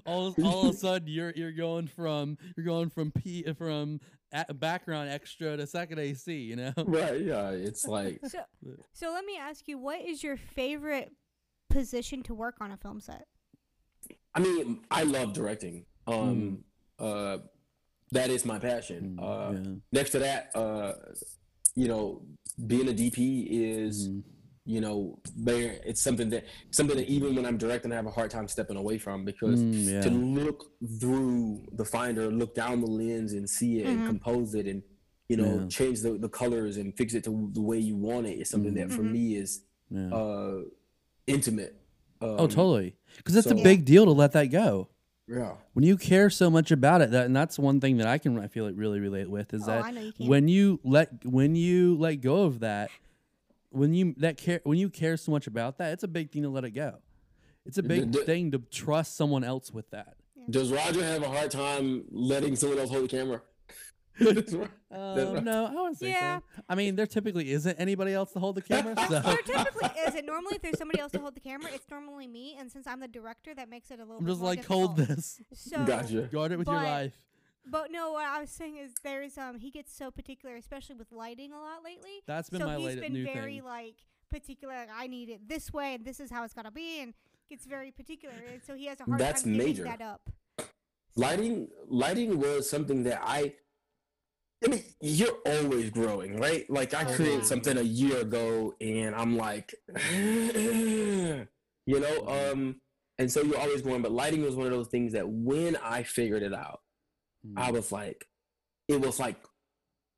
[0.04, 4.00] All, all of a sudden you're you're going from you're going from P from
[4.32, 6.72] a background extra to second AC, you know.
[6.86, 7.20] right?
[7.20, 8.40] Yeah, it's like So,
[8.92, 11.12] so let me ask you, what is your favorite
[11.70, 13.26] position to work on a film set?
[14.34, 15.86] I mean, I love directing.
[16.06, 16.64] Um,
[16.98, 17.38] uh,
[18.12, 19.16] that is my passion.
[19.18, 19.74] Mm, Uh, yeah.
[19.92, 20.92] next to that, uh,
[21.74, 22.22] you know,
[22.66, 24.22] being a DP is, Mm.
[24.66, 25.78] You know, there.
[25.86, 28.76] It's something that something that even when I'm directing, I have a hard time stepping
[28.76, 30.00] away from because Mm, yeah.
[30.02, 34.06] to look through the finder, look down the lens and see it and Mhm.
[34.06, 34.82] compose it and
[35.28, 35.66] you know Yeah.
[35.68, 38.74] change the, the colors and fix it to the way you want it is something
[38.74, 39.12] that for Mhm.
[39.12, 40.12] me is yeah.
[40.14, 40.62] uh
[41.26, 41.74] intimate.
[42.20, 42.96] Um, oh, totally.
[43.18, 44.88] Because it's a big deal to let that go.
[45.28, 45.54] Yeah.
[45.74, 48.38] When you care so much about it, that and that's one thing that I can
[48.38, 50.26] I feel like really relate with is Oh, that I know you can.
[50.28, 52.90] when you let when you let go of that,
[53.76, 56.42] when you that care when you care so much about that, it's a big thing
[56.42, 56.98] to let it go.
[57.64, 60.14] It's a big d- thing to trust someone else with that.
[60.48, 63.42] Does Roger have a hard time letting someone else hold the camera?
[64.88, 66.38] Um, no, I wouldn't say Yeah.
[66.38, 66.62] so.
[66.70, 70.24] I mean, there typically isn't anybody else to hold the camera, so There typically isn't.
[70.24, 72.56] Normally, if there's somebody else to hold the camera, it's normally me.
[72.58, 74.18] And since I'm the director, that makes it a little.
[74.18, 76.22] I'm bit just more like hold this, So, Gotcha.
[76.32, 77.14] guard it with your life.
[77.68, 81.10] But no, what I was saying is there's um he gets so particular, especially with
[81.12, 82.22] lighting a lot lately.
[82.26, 83.64] That's been so my he's latest been new very thing.
[83.64, 83.94] like
[84.30, 84.74] particular.
[84.74, 87.14] Like I need it this way, and this is how it's gotta be, and
[87.50, 88.34] gets very particular.
[88.52, 89.84] And so he has a hard That's time giving major.
[89.84, 90.30] that up.
[91.16, 93.54] Lighting lighting was something that I
[94.64, 96.68] I mean, you're always growing, right?
[96.70, 97.44] Like I Oh, created yeah.
[97.44, 99.74] something a year ago and I'm like
[100.14, 101.46] you
[101.86, 102.80] know, um
[103.18, 106.02] and so you're always growing, but lighting was one of those things that when I
[106.02, 106.80] figured it out,
[107.56, 107.74] I Mm.
[107.74, 108.26] was like
[108.88, 109.36] it was like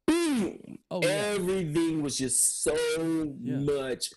[0.07, 0.79] boom.
[0.91, 2.75] Oh yeah, Everything was just so
[3.41, 3.59] Yeah.
[3.59, 4.13] much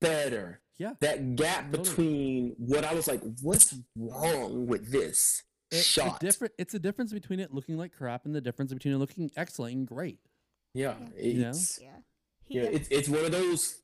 [0.00, 0.60] better.
[0.78, 0.94] yeah.
[1.00, 1.82] That gap Totally.
[1.88, 6.22] between what I was like, what's wrong with this It's shot?
[6.22, 6.54] a different.
[6.58, 9.74] It's a difference between it looking like crap and the difference between it looking excellent
[9.76, 10.18] and great.
[10.74, 11.96] yeah, You it's Yeah.
[12.44, 13.82] He yeah, it's it's one of those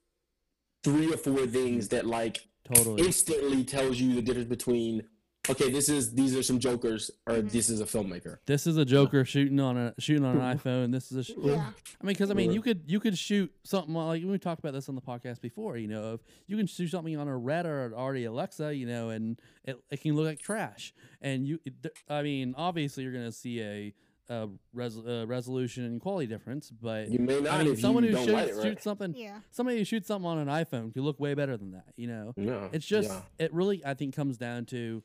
[0.85, 3.05] three or four things that like Totally.
[3.07, 5.09] instantly tells you the difference between
[5.49, 8.39] okay, this is these are some jokers or this is a filmmaker.
[8.47, 10.93] This is a Joker shooting on a shooting on an iPhone.
[10.93, 11.25] This is a.
[11.25, 11.55] Sh- Yeah.
[12.01, 14.73] I mean, because I mean, you could you could shoot something like we talked about
[14.73, 15.77] this on the podcast before.
[15.77, 18.87] You know, if you can shoot something on a Red or an ARRI Alexa, you
[18.87, 20.93] know, and it, it can look like trash.
[21.21, 23.95] And you, it- th- I mean, obviously you're gonna see a,
[24.29, 28.05] a res, uh, resolution and quality difference, but You may not I mean, if someone
[28.05, 28.63] you who shoots, it right.
[28.63, 29.39] shoots something, Yeah.
[29.51, 31.93] somebody who shoots something on an iPhone could look way better than that.
[31.97, 33.21] You know, No, it's just yeah.
[33.39, 35.03] it really I think comes down to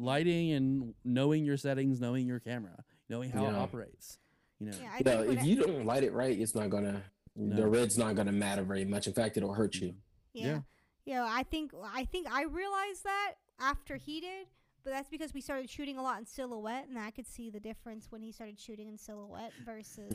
[0.00, 4.18] lighting and knowing your settings, knowing your camera, knowing how it operates.
[4.58, 4.90] You know, Yeah.
[4.90, 7.02] I Yeah, think what if I- you don't light it right, it's not gonna
[7.36, 7.56] No.
[7.56, 9.06] the red's not gonna matter very much.
[9.06, 9.94] In fact, it'll hurt you.
[10.32, 10.44] Yeah.
[10.46, 10.60] Yeah.
[11.06, 14.46] Yeah, I think I think I realized that after he did,
[14.84, 17.60] but that's because we started shooting a lot in silhouette and I could see the
[17.60, 20.12] difference when he started shooting in silhouette versus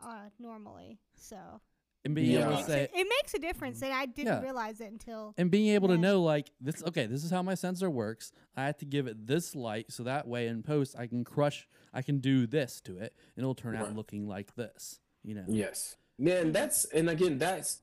[0.00, 0.98] uh normally.
[1.14, 1.60] So
[2.08, 2.40] and being Yeah.
[2.40, 4.42] able it to makes, say it, it makes a difference and I didn't Yeah.
[4.42, 6.00] realize it until and being able to Yeah.
[6.00, 9.26] know like this okay this is how my sensor works i have to give it
[9.26, 12.96] this light so that way in post i can crush i can do this to
[12.98, 13.96] it and it'll turn out Right.
[13.96, 16.52] looking like this you know Yes, man.
[16.52, 17.80] That's and again, that's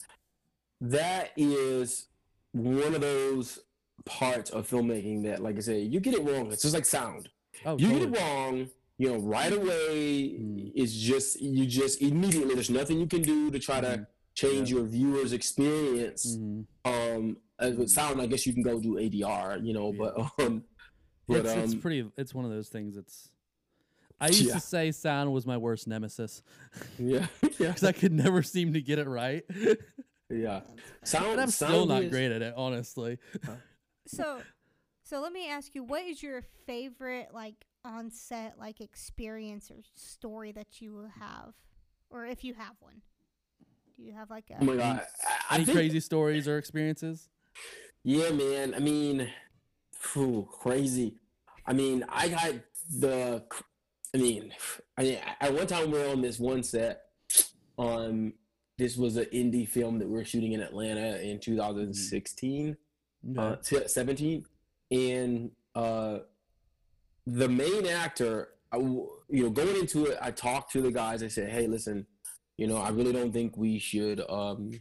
[0.81, 2.07] that is
[2.51, 3.59] one of those
[4.05, 6.51] parts of filmmaking that, like I say, you get it wrong.
[6.51, 7.29] It's just like sound.
[7.65, 8.07] oh you totally.
[8.11, 10.37] get it wrong, you know, right away.
[10.39, 10.71] Mm.
[10.75, 12.53] It's just you just immediately.
[12.55, 16.37] There's nothing you can do to try to Change your viewers' experience.
[16.37, 16.65] Mhm.
[16.85, 19.97] Um, as with sound, I guess you can go do ADR, you know, Yeah.
[20.37, 20.63] but um,
[21.27, 23.29] but it's, um, it's pretty it's one of those things it's
[24.21, 24.53] i used Yeah.
[24.53, 26.43] to say sound was my worst nemesis
[26.99, 29.43] yeah, yeah, because i could never seem to get it right
[30.29, 30.61] yeah.
[31.03, 33.17] Sound, and i'm still not is- great at it honestly
[34.05, 34.39] so
[35.03, 39.77] so let me ask you what is your favorite like on set like experience or
[39.95, 41.53] story that you have
[42.11, 43.01] or if you have one
[43.97, 45.01] do you have like a Oh my god!
[45.49, 47.29] I, I any think- crazy stories or experiences
[48.03, 48.73] Yeah, man.
[48.75, 49.27] I mean,
[49.93, 51.15] phew, crazy.
[51.65, 52.53] I mean, I got
[52.99, 53.43] the.
[54.13, 54.53] I mean,
[54.97, 57.01] I mean, at one time we were on this one set.
[57.77, 58.33] Um,
[58.77, 62.77] this was an indie film that we were shooting in Atlanta in 2016,
[63.37, 63.57] okay.
[63.77, 64.45] uh, 17,
[64.91, 66.19] and uh,
[67.25, 71.23] the main actor, I w you know, going into it, I talked to the guys.
[71.23, 72.05] I said, "Hey, listen,
[72.57, 74.71] you know, I really don't think we should." Um,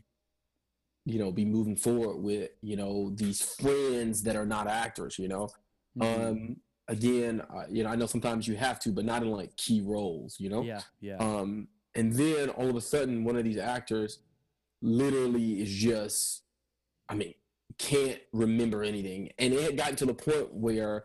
[1.06, 5.28] you know, be moving forward with, you know, these friends that are not actors, you
[5.28, 5.50] know.
[5.98, 6.30] Mhm.
[6.30, 6.56] Um,
[6.88, 9.82] again, uh, you know, I know sometimes you have to, but not in like key
[9.82, 10.62] roles, you know.
[10.62, 14.20] yeah yeah Um, and then all of a sudden, one of these actors
[14.80, 16.42] literally is just,
[17.10, 17.34] I mean,
[17.76, 21.04] can't remember anything, and it had gotten to the point where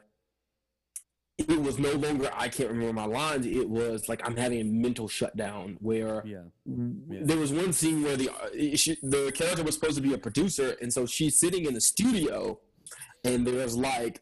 [1.40, 3.46] it was no longer I can't remember my lines.
[3.46, 8.18] It was like I'm having a mental shutdown where yeah there was one scene where
[8.18, 11.66] the uh, she, the character was supposed to be a producer, and so she's sitting
[11.66, 12.60] in the studio,
[13.24, 14.22] and there's like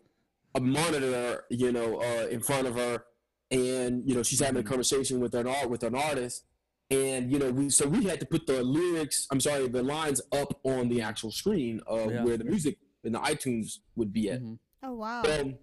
[0.56, 3.04] a monitor, you know, uh, in front of her,
[3.52, 6.46] and you know she's having a conversation with an art with an artist,
[6.92, 10.22] and you know we so we had to put the lyrics, I'm sorry, the lines
[10.32, 12.24] up on the actual screen of Yeah.
[12.24, 14.42] where the music in the iTunes would be at.
[14.42, 14.60] Mhm.
[14.84, 15.56] oh wow Um,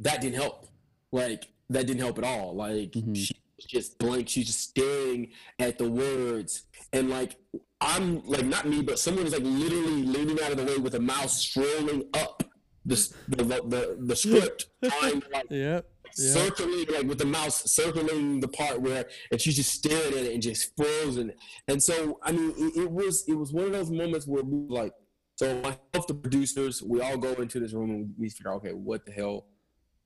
[0.00, 0.66] that didn't help.
[1.12, 2.54] Like that didn't help at all.
[2.54, 3.16] Like Mhm.
[3.16, 4.28] she was just blank.
[4.28, 7.36] She's just staring at the words, and like
[7.80, 10.94] I'm like not me, but someone is like literally leaning out of the way with
[10.94, 12.42] a mouse strolling up
[12.84, 12.96] the
[13.28, 15.86] the the, the, script, trying like Yep.
[16.18, 16.32] Yeah.
[16.32, 20.32] circling like with the mouse circling the part where and she's just staring at it
[20.34, 21.32] and just frozen
[21.68, 24.66] and so i mean it, it was it was one of those moments where we
[24.74, 24.92] like
[25.36, 28.72] so myself the producers we all go into this room and we figure out okay
[28.72, 29.46] what the hell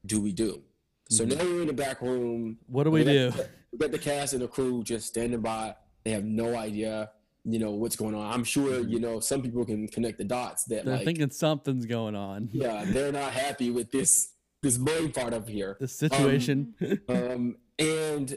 [0.07, 0.63] do we do
[1.11, 1.39] so mm-hmm.
[1.39, 3.33] now we're in the back room What do we do?
[3.73, 7.11] we got the cast and the crew just standing by they have no idea
[7.45, 8.89] you know what's going on i'm sure mm-hmm.
[8.89, 12.49] you know some people can connect the dots that They're like thinking something's going on.
[12.53, 16.75] yeah they're not happy with this this brain part up here The situation.
[17.09, 18.37] Um, um, and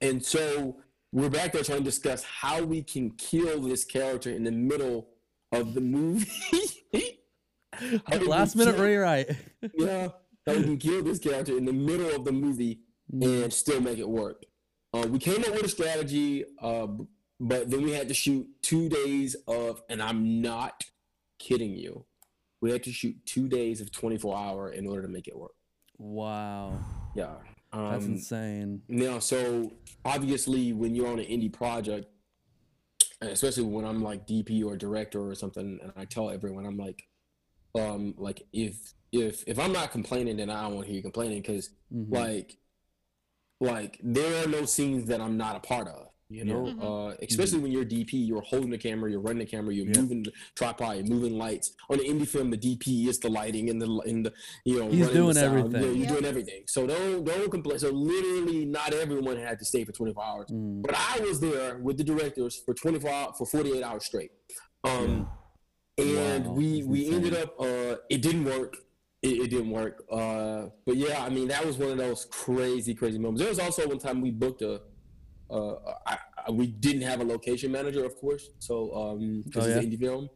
[0.00, 0.76] and so
[1.10, 5.08] we're back there trying to discuss how we can kill this character in the middle
[5.52, 6.26] of the movie.
[8.26, 9.30] Last minute rewrite.
[9.74, 10.08] Yeah,
[10.46, 12.80] how we can kill this character in the middle of the movie
[13.10, 14.42] and still make it work.
[14.92, 16.86] Uh, we came up with a strategy, uh,
[17.40, 20.84] but then we had to shoot two days of, and I'm not
[21.38, 22.04] kidding you,
[22.60, 25.52] we had to shoot two days of 24 hour in order to make it work.
[25.98, 26.78] Wow.
[27.16, 27.34] Yeah.
[27.72, 28.82] That's Um, insane.
[28.88, 29.70] Now, so
[30.04, 32.06] obviously, when you're on an indie project,
[33.20, 37.04] especially when I'm like DP or director or something, and I tell everyone, I'm like,
[37.74, 41.02] um, like if if if I'm not complaining, then I don't want to hear you
[41.02, 42.12] complaining because Mhm.
[42.12, 42.58] like
[43.60, 46.08] like there are no scenes that I'm not a part of.
[46.30, 46.82] You know, Mhm.
[47.12, 50.00] uh, especially when you're DP, you're holding the camera, you're running the camera, you're Yeah.
[50.00, 51.74] moving the tripod, you're moving lights.
[51.90, 54.32] On the indie film, the DP is the lighting and the and the
[54.64, 55.58] you know He's doing sound.
[55.58, 55.82] everything.
[55.82, 56.08] Yeah, you're Yep.
[56.08, 56.62] doing everything.
[56.66, 57.78] So don't don't complain.
[57.78, 60.82] So literally, not everyone had to stay for 24 hours, Mm.
[60.82, 64.32] but I was there with the directors for 24 for 48 hours straight.
[64.82, 65.28] Um,
[65.98, 68.76] and Wow, we that's we ended up uh, it didn't work.
[69.22, 70.04] It, it didn't work.
[70.10, 73.40] Uh, but yeah, I mean that was one of those crazy crazy moments.
[73.40, 74.82] There was also one time we booked a.
[75.50, 75.74] Uh,
[76.06, 78.50] I, I, we didn't have a location manager, of course.
[78.58, 80.30] So um, because Oh, it's an indie film,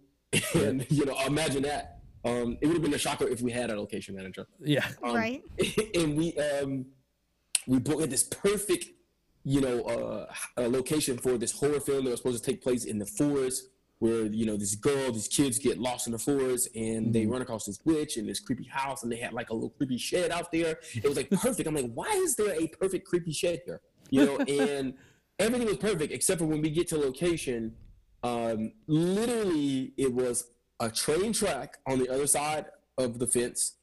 [0.54, 1.94] and you know, imagine that.
[2.24, 4.46] Um, it would have been a shocker if we had a location manager.
[4.60, 4.86] Yeah.
[5.02, 5.42] Um, right.
[5.94, 6.86] and we um
[7.66, 8.86] we booked this perfect
[9.44, 12.84] you know uh, uh location for this horror film that was supposed to take place
[12.84, 13.68] in the forest
[14.00, 17.42] where you know this girl these kids get lost in the forest and they run
[17.42, 20.30] across this witch and this creepy house and they had like a little creepy shed
[20.30, 20.78] out there.
[20.94, 21.66] It was like perfect.
[21.66, 23.80] I'm like why is there a perfect creepy shed here?
[24.10, 24.94] You know and
[25.38, 27.74] everything was perfect except for when we get to location.
[28.22, 33.74] Um literally it was a train track on the other side of the fence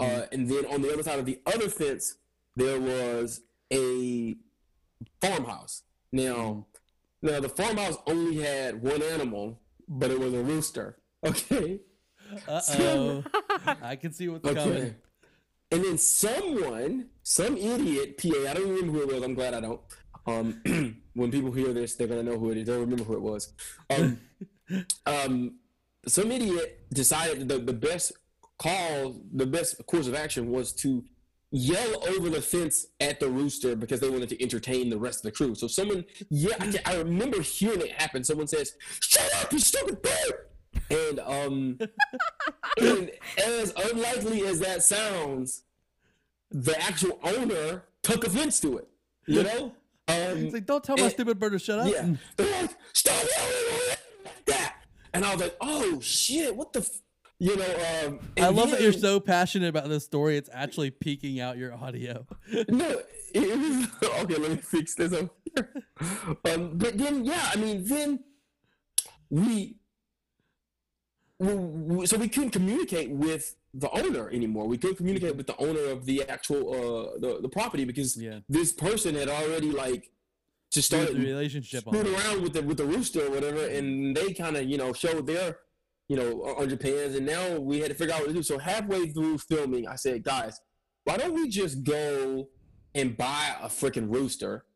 [0.00, 2.16] uh, and then on the other side of the other fence,
[2.56, 4.36] there was a
[5.20, 5.82] farmhouse.
[6.12, 6.66] Now,
[7.20, 9.60] now the farmhouse only had one animal,
[9.98, 10.98] but it was a rooster.
[11.24, 11.78] Okay.
[12.48, 13.24] Uh oh.
[13.80, 14.58] I can see what's coming.
[14.58, 14.94] Okay.
[15.70, 19.22] And then someone, some idiot PA, I don't remember who it was.
[19.22, 19.80] I'm glad I don't.
[20.26, 22.66] Um, when people hear this, they're gonna know who it is.
[22.66, 23.52] They'll remember who it was.
[23.88, 24.18] Um,
[25.06, 25.58] um,
[26.08, 28.12] some idiot decided the, the best
[28.58, 31.04] call, the best course of action was to
[31.52, 35.22] yell over the fence at the rooster because they wanted to entertain the rest of
[35.24, 35.54] the crew.
[35.54, 38.24] So someone, yeah, I, can- I remember hearing it happen.
[38.24, 40.32] Someone says, "Shut up, you stupid bird!"
[40.90, 41.78] And um,
[42.80, 45.62] and as unlikely as that sounds,
[46.50, 48.88] the actual owner took offense to it.
[49.26, 49.72] You know?
[50.08, 51.88] Um, like, don't tell my and- stupid bird to shut up.
[51.92, 52.08] yeah.
[52.36, 53.88] They're like, stop yelling
[54.24, 54.76] like that.
[55.14, 57.02] And I was like, oh shit, what the, f-?
[57.42, 58.06] You know?
[58.06, 60.36] Um, I love that you're so passionate about this story.
[60.36, 62.24] It's actually peaking out your audio.
[62.68, 63.00] No,
[63.34, 63.88] it, was
[64.22, 64.36] okay.
[64.36, 65.28] Let me fix this here.
[66.44, 68.20] Um, but then, yeah, I mean, then
[69.28, 69.74] we,
[71.40, 74.68] we, we, so we couldn't communicate with the owner anymore.
[74.68, 78.38] We couldn't communicate with the owner of the actual uh the, the property because Yeah.
[78.48, 80.12] this person had already like
[80.70, 83.66] just Build started the relationship on screwed around with the with the rooster or whatever,
[83.66, 85.58] and they kind of you know showed their
[86.12, 88.42] you know on Japan's, and now we had to figure out what to do.
[88.42, 90.60] So halfway through filming, I said, guys,
[91.04, 92.48] why don't we just go
[92.94, 94.66] and buy a freaking rooster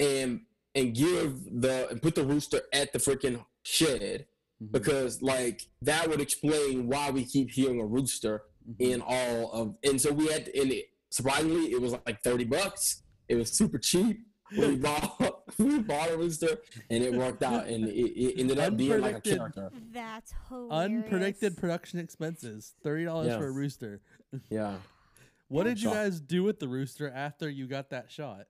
[0.00, 0.40] and
[0.74, 4.26] and give the and put the rooster at the freaking shed
[4.60, 4.72] Mhm.
[4.72, 8.74] because like that would explain why we keep hearing a rooster Mhm.
[8.80, 13.02] in all of and so we had and it surprisingly it was like 30 bucks
[13.28, 14.16] it was super cheap
[14.56, 16.58] we bought we bought a rooster
[16.90, 21.08] and it worked out and it, it ended up being like a character That's hilarious.
[21.10, 22.74] Unpredicted production expenses.
[22.82, 24.00] Thirty dollars for a rooster.
[24.50, 24.76] yeah
[25.48, 28.46] What did you guys do with the rooster after you got that shot?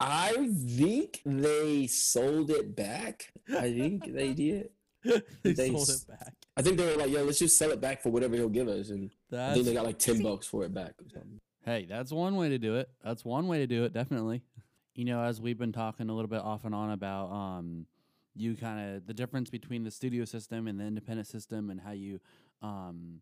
[0.00, 4.70] i think they sold it back i think they did
[5.04, 6.34] they, They sold s- it back.
[6.56, 8.66] i think they were like yeah let's just sell it back for whatever he'll give
[8.66, 11.86] us and i think they got like 10 bucks for it back or something Hey,
[11.88, 12.88] that's one way to do it.
[13.04, 14.42] That's one way to do it, definitely.
[14.94, 17.86] You know, as we've been talking a little bit off and on about um
[18.34, 21.92] you kind of the difference between the studio system and the independent system and how
[21.92, 22.20] you
[22.60, 23.20] um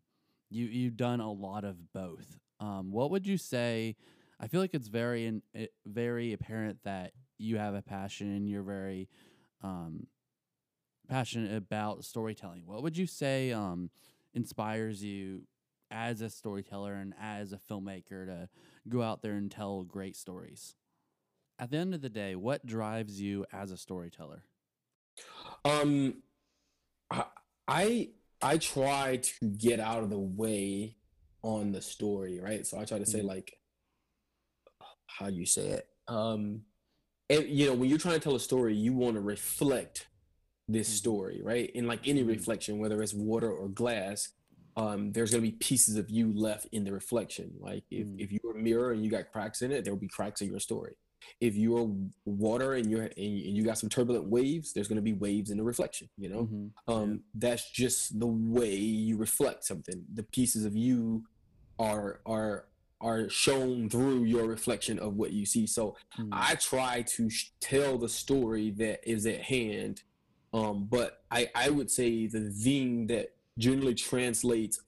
[0.49, 2.37] you you've done a lot of both.
[2.59, 3.95] Um what would you say
[4.39, 8.49] I feel like it's very in, it, very apparent that you have a passion and
[8.49, 9.07] you're very
[9.63, 10.07] um
[11.09, 12.63] passionate about storytelling.
[12.65, 13.89] What would you say um
[14.33, 15.43] inspires you
[15.89, 18.49] as a storyteller and as a filmmaker to
[18.87, 20.75] go out there and tell great stories.
[21.61, 24.43] At the end of the day, what drives you as a storyteller?
[25.63, 26.23] Um,
[27.67, 28.09] I
[28.41, 30.97] I try to get out of the way
[31.43, 32.65] on the story, right?
[32.65, 33.25] So I try to say Mhm.
[33.27, 33.59] like,
[35.05, 35.87] how do you say it?
[36.07, 36.65] Um,
[37.29, 40.07] and, you know, when you're trying to tell a story, you want to reflect
[40.67, 40.93] this Mhm.
[40.97, 41.71] story, right?
[41.75, 42.27] And like any Mhm.
[42.29, 44.33] reflection, whether it's water or glass,
[44.75, 47.55] um, there's gonna be pieces of you left in the reflection.
[47.59, 48.19] Like if, Mm.
[48.19, 50.49] if you're a mirror and you got cracks in it, there will be cracks in
[50.49, 50.95] your story.
[51.39, 51.89] If you're
[52.25, 53.15] water and you're and
[53.57, 56.09] you got some turbulent waves, there's gonna be waves in the reflection.
[56.17, 56.71] You know, Mhm.
[56.87, 60.05] um, that's just the way you reflect something.
[60.13, 61.25] The pieces of you
[61.79, 62.67] are are
[62.99, 65.65] are shown through your reflection of what you see.
[65.65, 66.29] So Mhm.
[66.31, 70.03] I try to sh- tell the story that is at hand,
[70.53, 74.79] um, but I I would say the thing that generally translates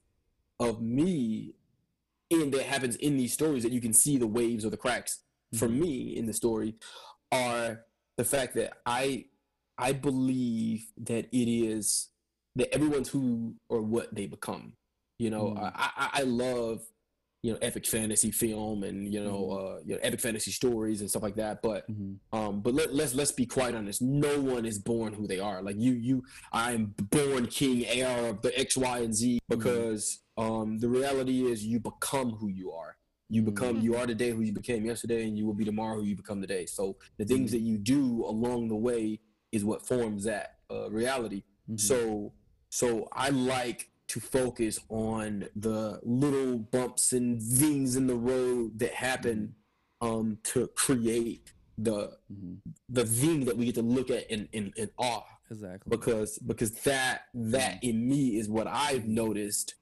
[0.60, 1.54] of me
[2.30, 5.23] and that happens in these stories that you can see the waves or the cracks
[5.58, 5.78] for Mhm.
[5.78, 6.74] me in the story
[7.32, 7.84] are
[8.16, 9.26] the fact that I
[9.76, 12.10] I believe that it is
[12.54, 14.74] that everyone's who or what they become.
[15.18, 15.72] You know, Mm.
[15.74, 16.86] I, I I love
[17.42, 21.10] you know epic fantasy film and you know uh you know epic fantasy stories and
[21.10, 21.60] stuff like that.
[21.62, 22.18] But Mhm.
[22.32, 24.00] um, but let, let's let's be quite honest.
[24.00, 25.60] No one is born who they are.
[25.62, 29.38] Like you, you, I'm born king, heir of the X, Y, and Z.
[29.48, 32.96] Because um, the reality is, you become who you are.
[33.30, 36.04] You become, you are today who you became yesterday, and you will be tomorrow who
[36.04, 36.66] you become today.
[36.66, 39.20] So the things that you do along the way
[39.50, 41.42] is what forms that uh, reality.
[41.70, 41.80] Mhm.
[41.80, 42.32] So,
[42.70, 48.92] so I like to focus on the little bumps and things in the road that
[48.92, 49.54] happen
[50.00, 52.58] um, to create the Mhm.
[52.88, 55.90] the thing that we get to look at in, in, in awe Exactly.
[55.90, 59.74] because because that that in me is what I've noticed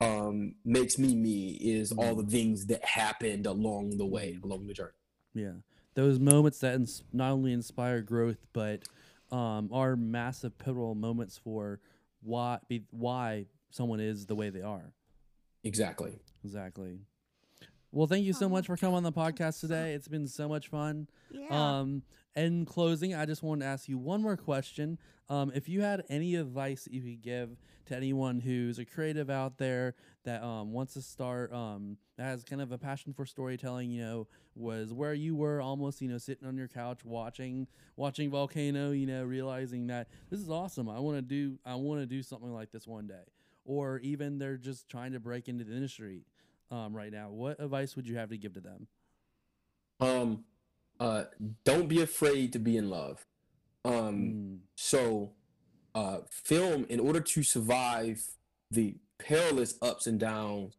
[0.00, 4.74] um, makes me me is all the things that happened along the way along the
[4.74, 4.92] journey.
[5.34, 5.52] Yeah,
[5.94, 8.82] those moments that ins- not only inspire growth, but
[9.30, 11.80] um, are massive pivotal moments for
[12.22, 14.92] why be, why someone is the way they are.
[15.62, 16.18] Exactly.
[16.44, 17.00] Exactly.
[17.92, 19.94] Well, thank you so much for coming on the podcast today.
[19.94, 21.08] It's been so much fun.
[21.32, 21.48] Yeah.
[21.50, 22.02] Um,
[22.36, 24.96] in closing, I just wanted to ask you one more question.
[25.28, 29.58] Um, if you had any advice you could give to anyone who's a creative out
[29.58, 33.90] there that um, wants to start, um, that has kind of a passion for storytelling,
[33.90, 37.66] you know, was where you were almost, you know, sitting on your couch watching
[37.96, 40.88] watching Volcano, you know, realizing that this is awesome.
[40.88, 43.24] I want to do I want to do something like this one day.
[43.64, 46.22] Or even they're just trying to break into the industry
[46.70, 47.30] um, right now.
[47.30, 48.86] What advice would you have to give to them?
[50.00, 50.44] Um,
[50.98, 51.24] uh,
[51.64, 53.26] don't be afraid to be in love.
[53.84, 55.32] Um, Mm, So,
[55.94, 58.22] uh, film, in order to survive
[58.70, 60.76] the perilous ups and downs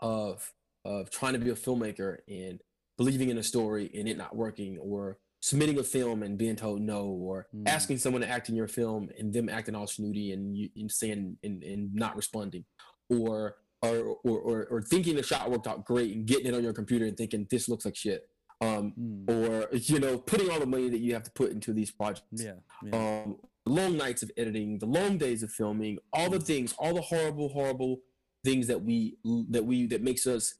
[0.00, 0.52] of
[0.84, 2.60] of trying to be a filmmaker and
[2.96, 6.80] believing in a story and it not working, or submitting a film and being told
[6.80, 7.68] no, or Mm.
[7.68, 10.90] asking someone to act in your film and them acting all snooty and you and
[10.90, 12.64] saying and, and not responding,
[13.08, 16.62] or or, or or or thinking the shot worked out great and getting it on
[16.62, 18.28] your computer and thinking this looks like shit.
[18.60, 21.72] Um, mm, or you know, putting all the money that you have to put into
[21.72, 22.52] these projects yeah,
[22.84, 23.22] yeah.
[23.24, 27.00] um, long nights of editing, the long days of filming, all the things, all the
[27.00, 28.02] horrible, horrible
[28.44, 29.16] things that we
[29.50, 30.54] that we that makes us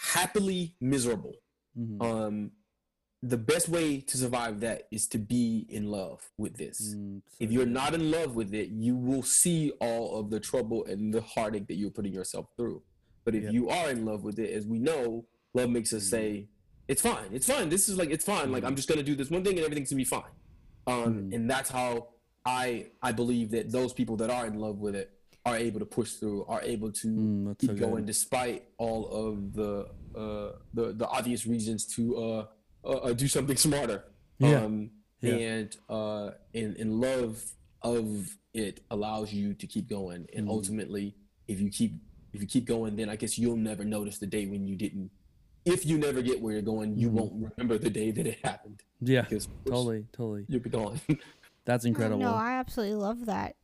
[0.00, 1.34] happily miserable.
[1.78, 2.50] mhm, Um,
[3.28, 6.94] the best way to survive that is to be in love with this.
[6.94, 10.40] mm, so If you're not in love with it, you will see all of the
[10.40, 12.82] trouble and the heartache that you're putting yourself through.
[13.24, 15.24] But if you are in love with it, as we know,
[15.54, 16.46] love makes us say,
[16.86, 17.28] "It's fine.
[17.32, 17.68] It's fine.
[17.68, 18.52] This is like it's fine.
[18.52, 18.68] Like Mhm.
[18.68, 20.34] I'm just gonna do this one thing and everything's gonna be fine."
[20.86, 21.34] Um, Mhm.
[21.34, 22.08] and that's how
[22.44, 25.10] I I believe that those people that are in love with it
[25.44, 29.52] are able to push through, are able to Mm, keep so going despite all of
[29.54, 32.46] the uh, the the obvious reasons to uh,
[32.86, 34.04] uh, uh, do something smarter.
[34.38, 34.62] Yeah.
[34.64, 34.90] Um,
[35.22, 35.34] Yeah.
[35.34, 37.42] And uh, and and love
[37.82, 40.26] of it allows you to keep going.
[40.34, 40.50] And Mhm.
[40.56, 41.14] ultimately,
[41.48, 41.92] if you keep
[42.32, 45.10] if you keep going, then I guess you'll never notice the day when you didn't.
[45.64, 47.12] If you never get where you're going, you Mhm.
[47.12, 50.44] won't remember the day that it happened Yeah, because totally, totally.
[50.48, 51.00] you'll be gone.
[51.64, 52.20] That's incredible.
[52.20, 53.56] No, I absolutely love that.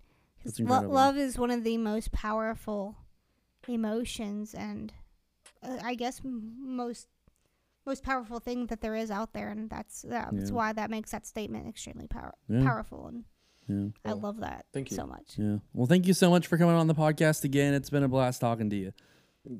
[0.42, 0.94] 'Cause That's lo- incredible.
[0.94, 2.96] love is one of the most powerful
[3.68, 4.92] emotions, and
[5.62, 7.06] uh, I guess m- most
[7.86, 10.54] most powerful thing that there is out there, and that's that's Yeah.
[10.56, 12.62] why that makes that statement extremely power- Yeah.
[12.62, 13.06] powerful.
[13.08, 13.24] And
[13.68, 14.96] yeah, I Oh, love that thank you.
[14.96, 15.38] so much.
[15.38, 15.58] yeah.
[15.72, 17.74] Well, thank you so much for coming on the podcast again.
[17.74, 18.92] It's been a blast talking to you.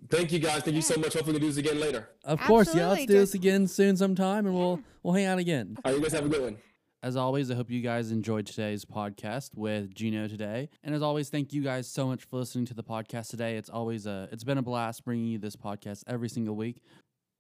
[0.09, 0.63] Thank you guys.
[0.63, 1.15] Thank you so much.
[1.15, 2.09] Hopefully, we do this again later.
[2.25, 2.89] Of course, yeah.
[2.91, 5.77] Let's do this again soon, sometime, and we'll we'll hang out again.
[5.85, 6.57] All right, you guys have a good one.
[7.05, 10.69] As always, I hope you guys enjoyed today's podcast with Gino today.
[10.85, 13.57] And as always, thank you guys so much for listening to the podcast today.
[13.57, 16.77] It's always a it's been a blast bringing you this podcast every single week.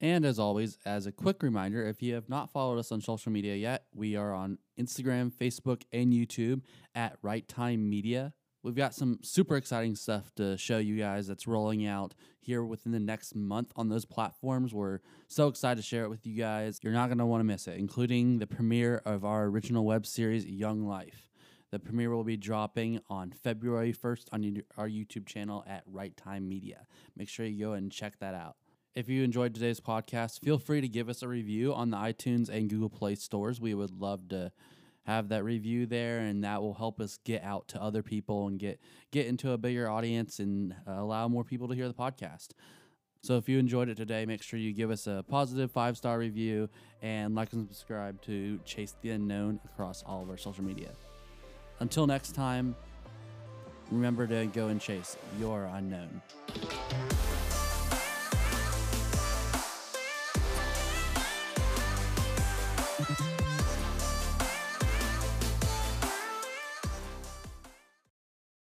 [0.03, 3.31] And as always, as a quick reminder, if you have not followed us on social
[3.31, 8.33] media yet, we are on Instagram, Facebook, and YouTube at Right Time Media.
[8.65, 12.91] We've got some super exciting stuff to show you guys that's rolling out here within
[12.91, 14.75] the next month on those platforms.
[14.75, 14.99] We're
[15.29, 16.81] so excited to share it with you guys.
[16.83, 20.05] You're not going to want to miss it, including the premiere of our original web
[20.05, 21.31] series, Young Life.
[21.71, 26.49] The premiere will be dropping on February 1st on our YouTube channel at Right Time
[26.49, 26.87] Media.
[27.17, 28.57] Make sure you go and check that out.
[28.95, 32.51] If you enjoyed today's podcast, feel free to give us a review on the iTunes
[32.51, 33.59] and Google Play stores.
[33.59, 34.53] We would love to
[35.05, 38.59] have that review there and that will help us get out to other people and
[38.59, 38.79] get
[39.11, 42.49] get into a bigger audience and allow more people to hear the podcast.
[43.23, 46.19] So if you enjoyed it today, make sure you give us a positive five star
[46.19, 46.69] review
[47.01, 50.91] and like and subscribe to Chase the Unknown across all of our social media.
[51.81, 52.77] Until next time,
[53.91, 56.21] remember to go and chase your unknown.